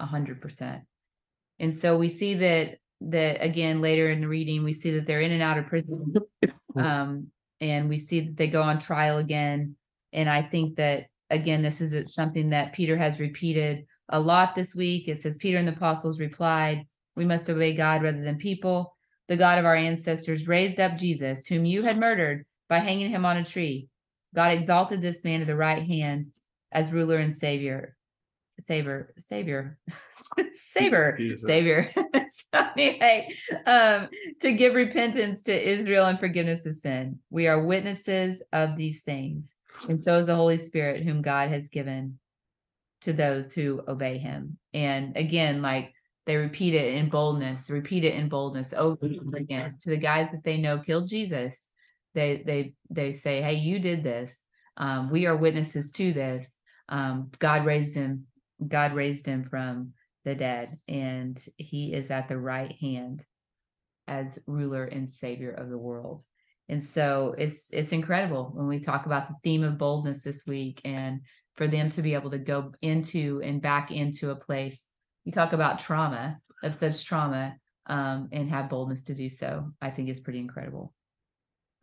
[0.00, 0.82] a hundred percent.
[1.58, 5.20] And so we see that that again later in the reading, we see that they're
[5.20, 6.14] in and out of prison.
[6.76, 7.28] Um,
[7.60, 9.74] and we see that they go on trial again.
[10.12, 14.74] And I think that again, this is something that Peter has repeated a lot this
[14.74, 15.08] week.
[15.08, 18.96] It says, Peter and the apostles replied, We must obey God rather than people.
[19.28, 23.24] The God of our ancestors raised up Jesus, whom you had murdered by hanging him
[23.24, 23.88] on a tree.
[24.34, 26.28] God exalted this man to the right hand
[26.72, 27.96] as ruler and savior.
[28.60, 29.76] Savior, savior,
[30.52, 31.90] savior, savior.
[31.94, 33.28] so anyway,
[33.66, 34.08] um,
[34.40, 37.20] to give repentance to Israel and forgiveness of sin.
[37.30, 39.54] We are witnesses of these things,
[39.88, 42.18] and so is the Holy Spirit, whom God has given
[43.02, 44.58] to those who obey him.
[44.74, 45.92] And again, like
[46.26, 49.96] they repeat it in boldness, repeat it in boldness over and over again to the
[49.96, 51.68] guys that they know killed Jesus.
[52.14, 54.36] They they they say, "Hey, you did this.
[54.76, 56.46] Um, we are witnesses to this.
[56.88, 58.26] Um, God raised him.
[58.66, 59.92] God raised him from
[60.24, 63.24] the dead, and he is at the right hand
[64.06, 66.22] as ruler and savior of the world."
[66.68, 70.80] And so it's it's incredible when we talk about the theme of boldness this week
[70.84, 71.20] and
[71.56, 74.80] for them to be able to go into and back into a place.
[75.24, 79.72] You talk about trauma of such trauma um, and have boldness to do so.
[79.80, 80.92] I think is pretty incredible.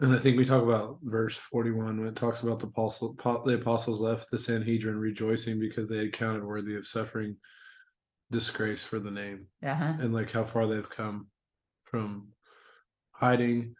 [0.01, 3.53] And I think we talk about verse 41 when it talks about the apostle, the
[3.53, 7.37] apostles left the Sanhedrin rejoicing because they had counted worthy of suffering
[8.29, 9.47] disgrace for the name.
[9.63, 9.93] Uh-huh.
[9.99, 11.27] And like how far they've come
[11.85, 12.27] from
[13.11, 13.75] hiding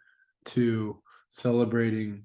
[0.46, 2.24] to celebrating,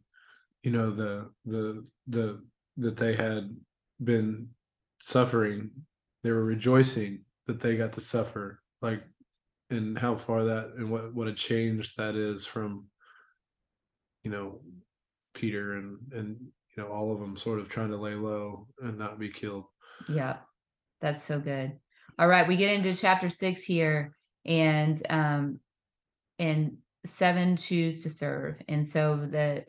[0.64, 2.42] you know, the the the
[2.78, 3.54] that they had
[4.02, 4.48] been
[5.02, 5.72] suffering
[6.24, 9.04] they were rejoicing that they got to suffer like
[9.70, 12.86] and how far that and what what a change that is from
[14.24, 14.60] you know
[15.34, 16.38] peter and and
[16.76, 19.66] you know all of them sort of trying to lay low and not be killed.
[20.10, 20.38] Yeah
[21.00, 21.74] that's so good.
[22.20, 25.60] All right we get into chapter six here and um
[26.40, 28.56] and seven choose to serve.
[28.68, 29.66] And so the,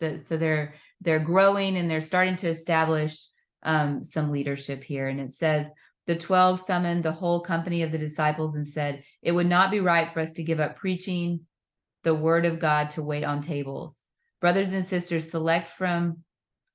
[0.00, 3.26] the so they're they're growing and they're starting to establish
[3.62, 5.08] um, some leadership here.
[5.08, 5.70] And it says,
[6.06, 9.80] the 12 summoned the whole company of the disciples and said, It would not be
[9.80, 11.40] right for us to give up preaching
[12.02, 14.02] the word of God to wait on tables.
[14.40, 16.18] Brothers and sisters, select from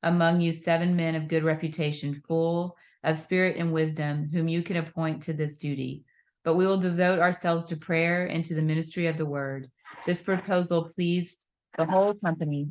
[0.03, 4.77] among you seven men of good reputation, full of spirit and wisdom, whom you can
[4.77, 6.03] appoint to this duty.
[6.43, 9.69] But we will devote ourselves to prayer and to the ministry of the word.
[10.05, 11.45] This proposal pleased
[11.77, 12.67] the whole company,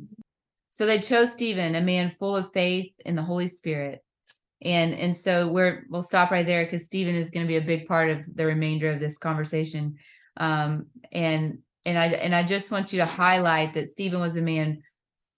[0.69, 4.03] so they chose Stephen, a man full of faith in the Holy Spirit.
[4.61, 7.61] And and so we're we'll stop right there because Stephen is going to be a
[7.61, 9.95] big part of the remainder of this conversation.
[10.37, 14.41] Um, and and I and I just want you to highlight that Stephen was a
[14.41, 14.81] man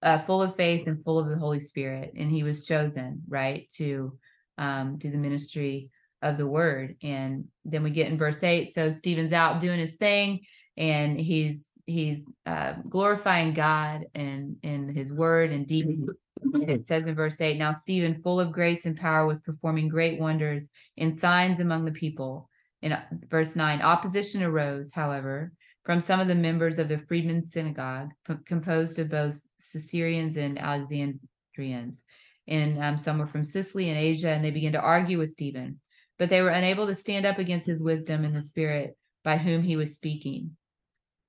[0.02, 3.70] uh, full of faith and full of the Holy Spirit, and he was chosen right
[3.78, 4.18] to
[4.58, 5.90] um, do the ministry
[6.22, 6.96] of the word.
[7.04, 8.74] And then we get in verse eight.
[8.74, 10.42] So Stephen's out doing his thing,
[10.78, 16.06] and he's he's uh, glorifying God and in his word and deed.
[16.54, 20.20] It says in verse 8 Now Stephen, full of grace and power, was performing great
[20.20, 22.50] wonders and signs among the people.
[22.84, 25.52] In uh, verse 9, opposition arose, however,
[25.88, 30.60] from some of the members of the freedmen's synagogue, p- composed of both Caesareans and
[30.60, 32.04] Alexandrians.
[32.46, 35.80] And um, some were from Cilicia and Asia, and they began to argue with Stephen.
[36.20, 39.64] But they were unable to stand up against his wisdom and the spirit by whom
[39.64, 40.58] he was speaking.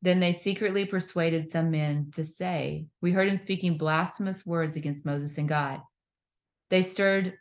[0.03, 5.07] Then they secretly persuaded some men to say, We heard him speaking blasphemous words against
[5.07, 5.83] Moses and God.
[6.68, 7.35] They stirred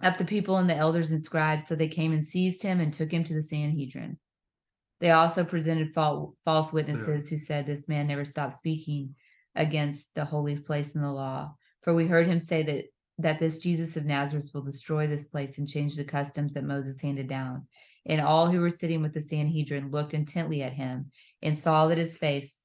[0.00, 2.94] up the people and the elders and scribes, so they came and seized him and
[2.94, 4.18] took him to the Sanhedrin.
[5.00, 9.14] They also presented false witnesses who said, This man never stopped speaking
[9.54, 11.54] against the holy place in the law.
[11.82, 12.84] For we heard him say that,
[13.18, 17.00] that this Jesus of Nazareth will destroy this place and change the customs that Moses
[17.00, 17.66] handed down.
[18.06, 21.10] And all who were sitting with the Sanhedrin looked intently at him
[21.42, 22.60] and saw that his face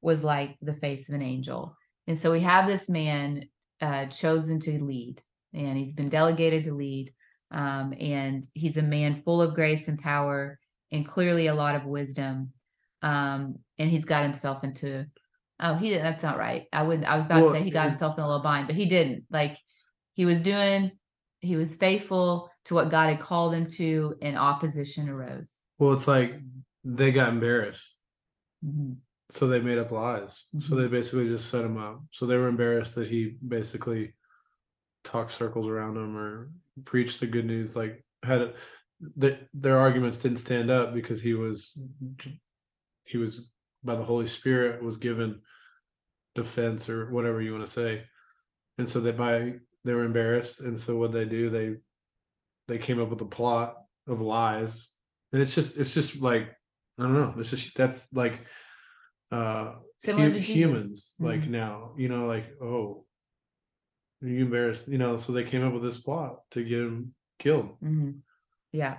[0.00, 1.76] was like the face of an angel.
[2.06, 3.48] And so we have this man
[3.80, 5.20] uh, chosen to lead,
[5.52, 7.12] and he's been delegated to lead.
[7.50, 10.58] Um, and he's a man full of grace and power,
[10.96, 12.52] and clearly a lot of wisdom.
[13.02, 15.06] Um, and he's got himself into
[15.58, 16.04] Oh, he didn't.
[16.04, 16.66] That's not right.
[16.70, 17.02] I would.
[17.04, 18.86] I was about Well, to say he got himself in a little bind, but he
[18.86, 19.24] didn't.
[19.30, 19.56] Like
[20.12, 20.92] he was doing.
[21.40, 25.56] He was faithful to what God had called him to, and opposition arose.
[25.78, 26.34] Well, it's like
[26.84, 27.96] they got embarrassed.
[28.62, 28.96] Mhm.
[29.30, 30.44] So they made up lies.
[30.60, 30.82] So Mhm.
[30.82, 32.02] they basically just set him up.
[32.10, 34.12] So they were embarrassed that he basically
[35.04, 36.50] talked circles around him or
[36.84, 37.74] preached the good news.
[37.74, 38.54] Like had
[39.16, 41.78] that their arguments didn't stand up because he was
[43.04, 43.50] he was
[43.84, 45.40] by the Holy Spirit was given
[46.34, 48.04] defense or whatever you want to say.
[48.78, 50.60] And so they by they were embarrassed.
[50.60, 51.76] And so what they do, they
[52.68, 53.76] they came up with a plot
[54.06, 54.90] of lies.
[55.32, 56.54] And it's just it's just like
[56.98, 57.34] I don't know.
[57.38, 58.46] It's just that's like
[59.30, 59.74] uh
[60.04, 60.54] Similar hu- to Jesus.
[60.54, 61.48] humans like Mhm.
[61.48, 63.06] now, you know, like, oh,
[64.22, 64.88] are you embarrassed?
[64.88, 67.78] You know, so they came up with this plot to get him killed.
[67.82, 68.20] Mhm.
[68.72, 68.98] Yeah.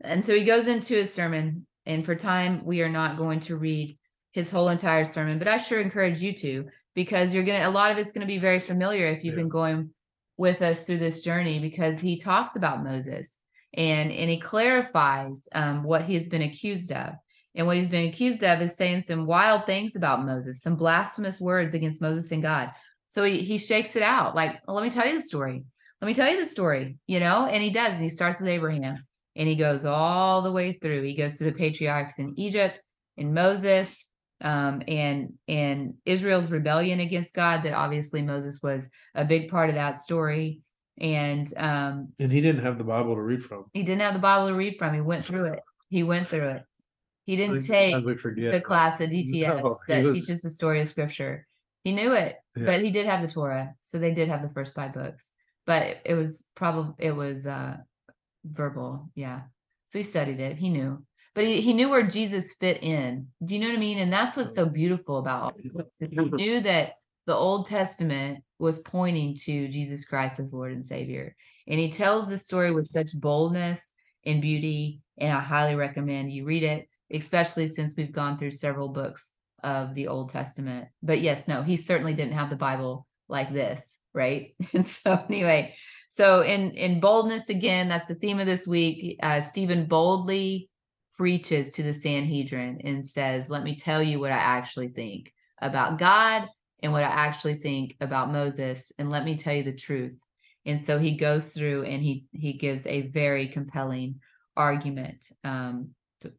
[0.00, 3.56] And so he goes into his sermon, and for time, we are not going to
[3.56, 3.98] read
[4.32, 7.90] his whole entire sermon, but I sure encourage you to because you're gonna a lot
[7.90, 9.40] of it's gonna be very familiar if you've Yeah.
[9.42, 9.90] been going
[10.36, 13.36] with us through this journey because he talks about Moses
[13.74, 17.14] and and he clarifies um, what he's been accused of.
[17.54, 21.40] And what he's been accused of is saying some wild things about Moses, some blasphemous
[21.40, 22.70] words against Moses and God.
[23.08, 25.64] So he, he shakes it out like, well, let me tell you the story.
[26.00, 27.46] Let me tell you the story, you know?
[27.46, 27.94] And he does.
[27.94, 31.02] And he starts with Abraham and he goes all the way through.
[31.02, 32.78] He goes to the patriarchs in Egypt,
[33.16, 34.04] in Moses,
[34.40, 37.64] um, and and Israel's rebellion against God.
[37.64, 40.60] That obviously Moses was a big part of that story.
[41.00, 43.64] And um, And he didn't have the Bible to read from.
[43.72, 44.94] he didn't have the Bible to read from.
[44.94, 45.60] He went through it.
[45.90, 46.62] He went through it.
[47.24, 51.46] He didn't take the class at DTS No, that was- teaches the story of scripture.
[51.84, 52.64] He knew it, Yeah.
[52.66, 53.74] but he did have the Torah.
[53.82, 55.24] So they did have the first five books.
[55.68, 57.76] But it, it was probably it was uh
[58.42, 59.42] verbal, yeah.
[59.88, 61.04] So he studied it, he knew.
[61.34, 63.28] But he, he knew where Jesus fit in.
[63.44, 63.98] Do you know what I mean?
[63.98, 65.56] And that's what's so beautiful about.
[65.60, 65.70] He
[66.10, 66.94] knew that
[67.26, 71.36] the Old Testament was pointing to Jesus Christ as Lord and Savior.
[71.66, 73.92] And he tells the story with such boldness
[74.24, 75.02] and beauty.
[75.18, 79.28] And I highly recommend you read it, especially since we've gone through several books
[79.62, 80.88] of the Old Testament.
[81.02, 83.84] But yes, no, he certainly didn't have the Bible like this,
[84.18, 84.54] right?
[84.74, 85.74] And so anyway,
[86.10, 89.18] so in in boldness again, that's the theme of this week.
[89.22, 90.68] Uh, Stephen boldly
[91.16, 95.98] preaches to the Sanhedrin and says, "Let me tell you what I actually think about
[95.98, 96.48] God
[96.82, 100.18] and what I actually think about Moses, and let me tell you the truth."
[100.66, 104.20] And so he goes through and he he gives a very compelling
[104.56, 105.90] argument um,
[106.20, 106.32] to,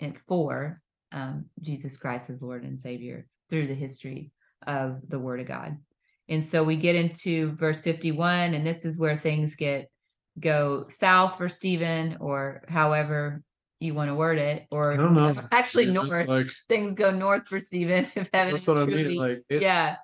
[0.00, 0.82] and for
[1.12, 4.32] um, Jesus Christ as Lord and Savior through the history
[4.66, 5.76] of the Word of God.
[6.28, 9.88] And so we get into verse 51, and this is where things get
[10.38, 13.42] go south for Stephen, or however
[13.80, 15.34] you want to word it, or I don't know.
[15.52, 16.28] actually It's north.
[16.28, 19.16] Like Things go north for Stephen if heaven that's is what I truly mean.
[19.18, 19.96] Like it, yeah.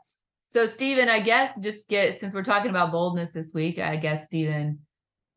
[0.48, 4.26] So Stephen, I guess just get since we're talking about boldness this week, I guess
[4.26, 4.80] Stephen,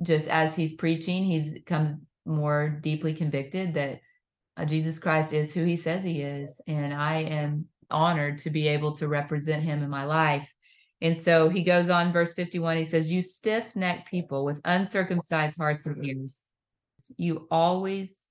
[0.03, 4.01] just as he's preaching, he's comes more deeply convicted that
[4.57, 8.67] uh, Jesus Christ is who he says he is, and I am honored to be
[8.67, 10.47] able to represent him in my life.
[11.05, 15.55] And so he goes on, verse 51, he says, You stiff necked people with uncircumcised
[15.55, 16.45] hearts and ears,
[17.15, 18.21] you always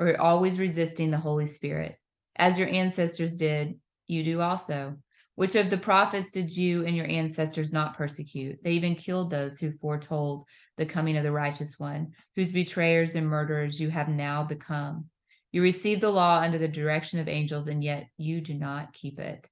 [0.00, 1.96] are always resisting the Holy Spirit.
[2.34, 3.78] As your ancestors did,
[4.08, 4.96] you do also.
[5.36, 8.58] Which of the prophets did you and your ancestors not persecute?
[8.64, 10.46] They even killed those who foretold
[10.78, 15.04] the coming of the righteous one, whose betrayers and murderers you have now become.
[15.52, 19.20] You received the law under the direction of angels, and yet you do not keep
[19.20, 19.48] it.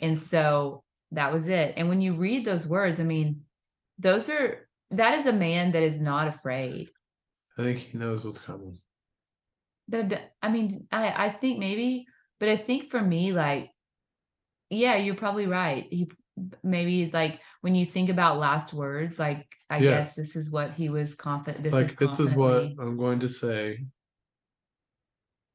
[0.00, 0.82] And so
[1.12, 1.74] that was it.
[1.76, 3.42] And when you read those words, I mean,
[3.98, 6.90] those are that is a man that is not afraid.
[7.58, 8.78] I think he knows what's coming.
[9.88, 12.06] That I mean, I I think maybe,
[12.40, 13.70] but I think for me, like,
[14.70, 15.86] yeah, you're probably right.
[15.90, 16.10] He
[16.62, 19.90] maybe like when you think about last words, like I Yeah.
[19.90, 21.64] guess this is what he was confident.
[21.64, 23.86] This like is this is what I'm going to say,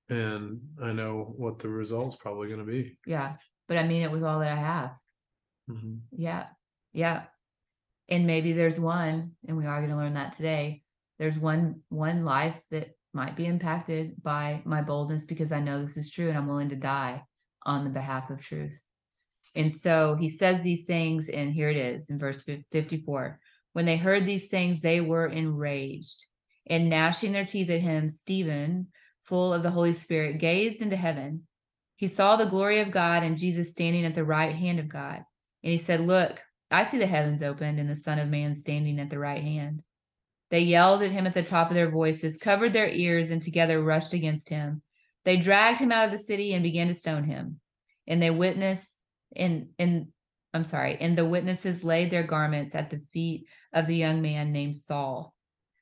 [0.09, 2.97] and I know what the result's probably going to be.
[3.05, 3.37] yeah.
[3.67, 4.91] But I mean it with all that I have.
[5.69, 6.01] Mhm.
[6.11, 6.47] Yeah.
[6.91, 7.23] Yeah.
[8.09, 10.83] And maybe there's one, and we are going to learn that today.
[11.19, 15.97] There's one one life that might be impacted by my boldness because I know this
[15.97, 17.23] is true and I'm willing to die
[17.63, 18.83] on the behalf of truth.
[19.55, 22.41] And so he says these things, and here it is in verse
[22.71, 23.39] 54.
[23.73, 26.25] When they heard these things, they were enraged
[26.67, 28.87] and gnashing their teeth at him, Stephen,
[29.23, 31.47] full of the Holy Spirit, gazed into heaven.
[31.95, 35.23] He saw the glory of God and Jesus standing at the right hand of God.
[35.63, 38.99] And he said, Look, I see the heavens opened and the Son of Man standing
[38.99, 39.81] at the right hand.
[40.49, 43.81] They yelled at him at the top of their voices, covered their ears, and together
[43.81, 44.81] rushed against him.
[45.25, 47.59] They dragged him out of the city and began to stone him.
[48.05, 48.89] and they witness
[49.35, 50.07] and and
[50.53, 54.51] I'm sorry, and the witnesses laid their garments at the feet of the young man
[54.51, 55.33] named Saul.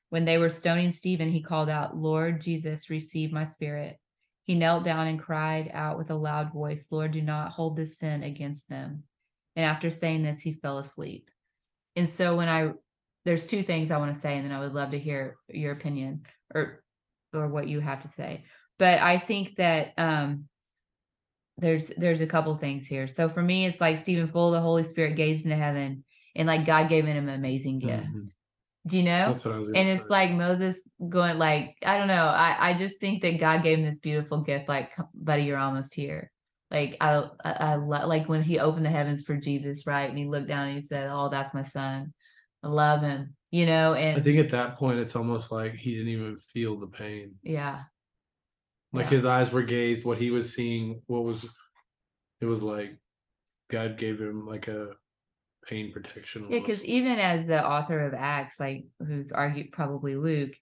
[0.08, 3.98] When they were stoning Stephen, he called out, Lord Jesus, receive my spirit.
[4.44, 7.98] He knelt down and cried out with a loud voice, Lord, do not hold this
[7.98, 9.04] sin against them.
[9.56, 11.30] And after saying this, he fell asleep.
[11.96, 12.72] And so when I
[13.24, 15.72] there's two things I want to say, and then I would love to hear your
[15.72, 16.22] opinion
[16.54, 16.82] or
[17.32, 18.44] or what you have to say.
[18.78, 20.48] But I think that um
[21.58, 23.06] there's there's a couple things here.
[23.06, 26.46] So for me, it's like Stephen full of the Holy Spirit gazed into heaven, and
[26.46, 28.04] like God gave him an amazing gift.
[28.04, 28.28] Mhm.
[28.86, 29.28] Do you know?
[29.28, 29.68] That's what I was.
[29.68, 30.02] Gonna and say.
[30.02, 32.26] it's like Moses going like I don't know.
[32.26, 34.68] I I just think that God gave him this beautiful gift.
[34.68, 36.31] Like, buddy, you're almost here.
[36.72, 40.08] Like I I, I like when he opened the heavens for Jesus, right?
[40.08, 42.14] And he looked down and he said, "Oh, that's my son.
[42.62, 45.92] I love him." You know, and I think at that point, it's almost like he
[45.92, 47.34] didn't even feel the pain.
[47.42, 47.82] yeah,
[48.94, 49.10] Like Yeah.
[49.10, 51.44] his eyes were gazed, what he was seeing, what was,
[52.40, 52.96] it was like
[53.70, 54.92] God gave him like a
[55.66, 56.46] pain protection.
[56.48, 60.52] Yeah, because even as the author of Acts, like who's argued probably Luke,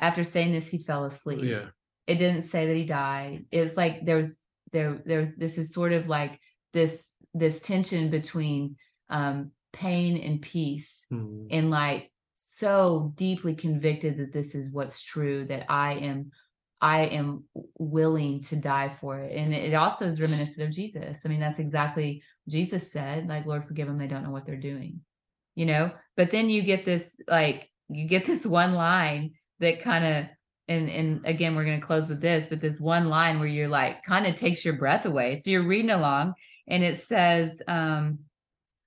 [0.00, 1.44] after saying this, he fell asleep.
[1.44, 1.66] yeah,
[2.08, 3.44] It didn't say that he died.
[3.52, 4.40] It was like there was
[4.72, 6.38] there there was this is sort of like
[6.72, 8.76] this this tension between
[9.08, 11.46] um pain and peace Mhm.
[11.50, 16.30] and like so deeply convicted that this is what's true that I am
[16.80, 17.44] I am
[17.78, 19.36] willing to die for it.
[19.36, 21.20] And it also is reminiscent of Jesus.
[21.24, 24.46] I mean, that's exactly what Jesus said, like, Lord, forgive them, they don't know what
[24.46, 25.00] they're doing.
[25.54, 30.04] You know, but then you get this like you get this one line that kind
[30.04, 30.26] of
[30.70, 33.68] and and again we're going to close with this but this one line where you're
[33.68, 36.32] like kind of takes your breath away so you're reading along
[36.68, 38.20] and it says um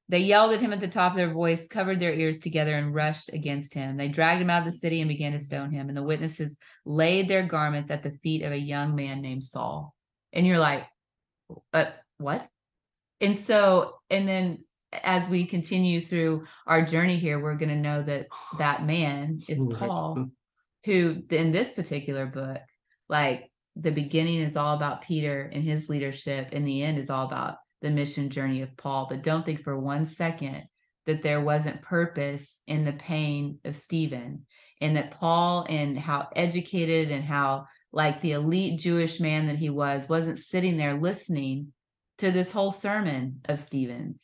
[0.10, 2.94] they yelled at him at the top of their voice, covered their ears together, and
[2.94, 3.96] rushed against him.
[3.96, 5.88] They dragged him out of the city and began to stone him.
[5.88, 9.96] And the witnesses laid their garments at the feet of a young man named Saul.
[10.34, 10.86] And you're like,
[11.74, 11.86] uh,
[12.18, 12.48] what?
[13.22, 18.04] And so, and then as we continue through our journey here, we're going to know
[18.04, 18.28] that
[18.58, 20.30] that man is Paul,
[20.86, 22.60] who in this particular book,
[23.10, 27.26] like the beginning is all about Peter and his leadership, and the end is all
[27.26, 29.08] about the mission journey of Paul.
[29.10, 30.64] But don't think for one second
[31.06, 34.46] that there wasn't purpose in the pain of Stephen,
[34.82, 39.70] and that Paul and how educated and how like the elite Jewish man that he
[39.70, 41.74] was wasn't sitting there listening
[42.18, 44.22] to this whole sermon of Stephen's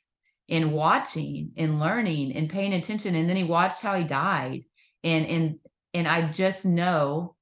[0.49, 3.15] and watching and learning and paying attention.
[3.15, 4.63] And then he watched how he died.
[5.03, 5.55] And and
[5.93, 7.35] and I just know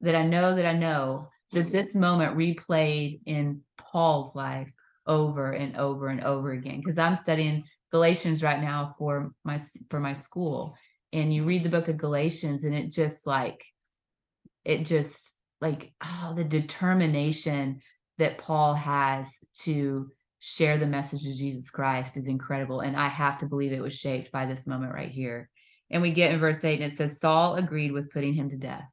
[0.00, 4.70] that I know that I know that this moment replayed in Paul's life
[5.06, 6.80] over and over and over again.
[6.80, 9.58] Because I'm studying Galatians right now for my
[9.90, 10.76] for my school.
[11.12, 13.64] And you read the book of Galatians and it just like
[14.64, 17.80] it just like oh the determination
[18.18, 19.26] that Paul has
[19.60, 20.10] to
[20.40, 22.80] share the message of Jesus Christ is incredible.
[22.80, 25.48] And I have to believe it was shaped by this moment right here.
[25.90, 28.56] And we get in verse 8, and it says, Saul agreed with putting him to
[28.56, 28.84] death.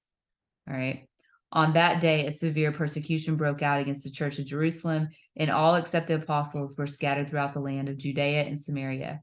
[0.69, 1.07] All right.
[1.51, 5.75] On that day, a severe persecution broke out against the church of Jerusalem, and all
[5.75, 9.21] except the apostles were scattered throughout the land of Judea and Samaria.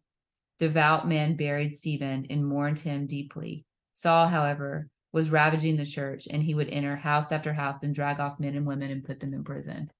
[0.59, 3.65] Devout men buried Stephen and mourned him deeply.
[3.93, 8.21] Saul, however, was ravaging the church, and he would enter house after house and drag
[8.21, 9.91] off men and women and put them in prison.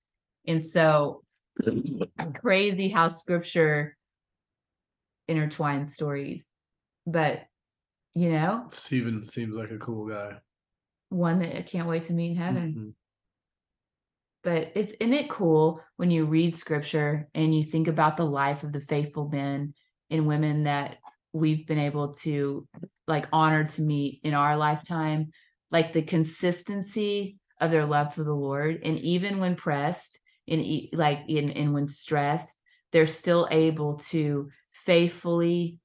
[0.47, 1.23] And so,
[2.35, 3.97] crazy how scripture
[5.29, 6.43] intertwines stories.
[7.07, 7.43] But,
[8.15, 10.39] you know, Stephen seems like a cool guy.
[11.09, 12.75] one that I can't wait to meet in heaven.
[12.75, 12.95] Mhm.
[14.43, 18.63] but it's isn't it cool when you read scripture and you think about the life
[18.65, 19.73] of the faithful men
[20.11, 20.97] and women that
[21.33, 22.67] we've been able to
[23.07, 25.31] like honor to meet in our lifetime
[25.71, 31.21] like the consistency of their love for the lord and even when pressed and like
[31.29, 32.59] in and when stressed
[32.91, 35.79] they're still able to faithfully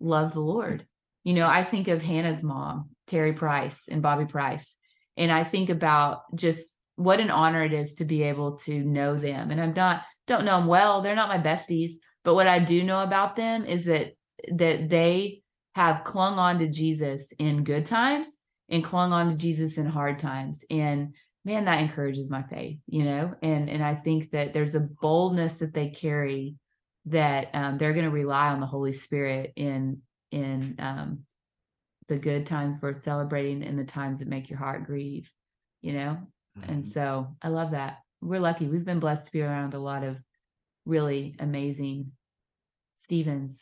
[0.00, 0.86] love the lord
[1.24, 4.74] you know i think of hannah's mom terry price and bobby price
[5.16, 9.18] and i think about just what an honor it is to be able to know
[9.18, 9.50] them.
[9.50, 11.02] And I'm not don't know them well.
[11.02, 11.92] They're not my besties,
[12.24, 14.12] but what I do know about them is that
[14.52, 15.42] that they
[15.74, 18.28] have clung on to Jesus in good times
[18.68, 20.64] and clung on to Jesus in hard times.
[20.70, 21.14] And
[21.44, 23.34] man, that encourages my faith, you know.
[23.42, 26.56] And and I think that there's a boldness that they carry
[27.06, 30.02] that um, they're going to rely on the Holy Spirit in
[30.32, 31.20] in um,
[32.08, 35.30] the good times we're celebrating and the times that make your heart grieve,
[35.80, 36.18] you know.
[36.64, 37.98] And so I love that.
[38.20, 38.66] We're lucky.
[38.66, 40.16] We've been blessed to be around a lot of
[40.84, 42.12] really amazing
[42.96, 43.60] Stevens,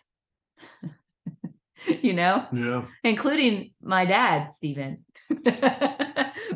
[2.03, 2.85] you know, Yeah.
[3.05, 5.05] including my dad, Stephen.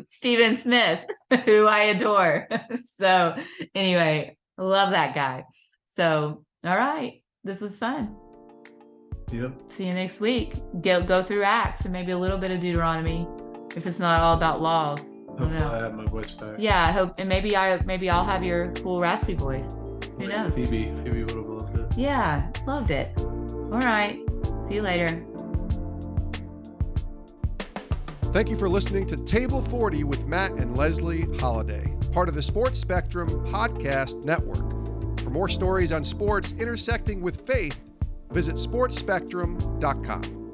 [0.09, 0.99] Stephen Smith,
[1.45, 2.47] who I adore.
[2.99, 3.35] so
[3.73, 5.45] anyway, love that guy.
[5.89, 7.21] So, all right.
[7.43, 8.15] This was fun.
[9.31, 9.53] Yep.
[9.69, 10.55] See you next week.
[10.81, 13.27] Go go through Acts and maybe a little bit of Deuteronomy
[13.75, 15.01] if it's not all about laws.
[15.01, 15.71] I Hopefully know.
[15.71, 16.55] I have my voice back.
[16.57, 19.75] Yeah, I hope and maybe I maybe I'll have your cool raspy voice.
[20.17, 20.53] Who knows?
[20.53, 21.97] Phoebe, Phoebe would have loved it.
[21.97, 23.11] Yeah, loved it.
[23.19, 24.13] All right.
[24.67, 25.25] See you later.
[28.31, 32.43] Thank you for listening to Table 40 with Matt and Leslee Holliday, part of the
[32.43, 35.19] Sports Spectrum Podcast Network.
[35.21, 37.81] For more stories on sports intersecting with faith,
[38.31, 40.44] visit sportsspectrum.com.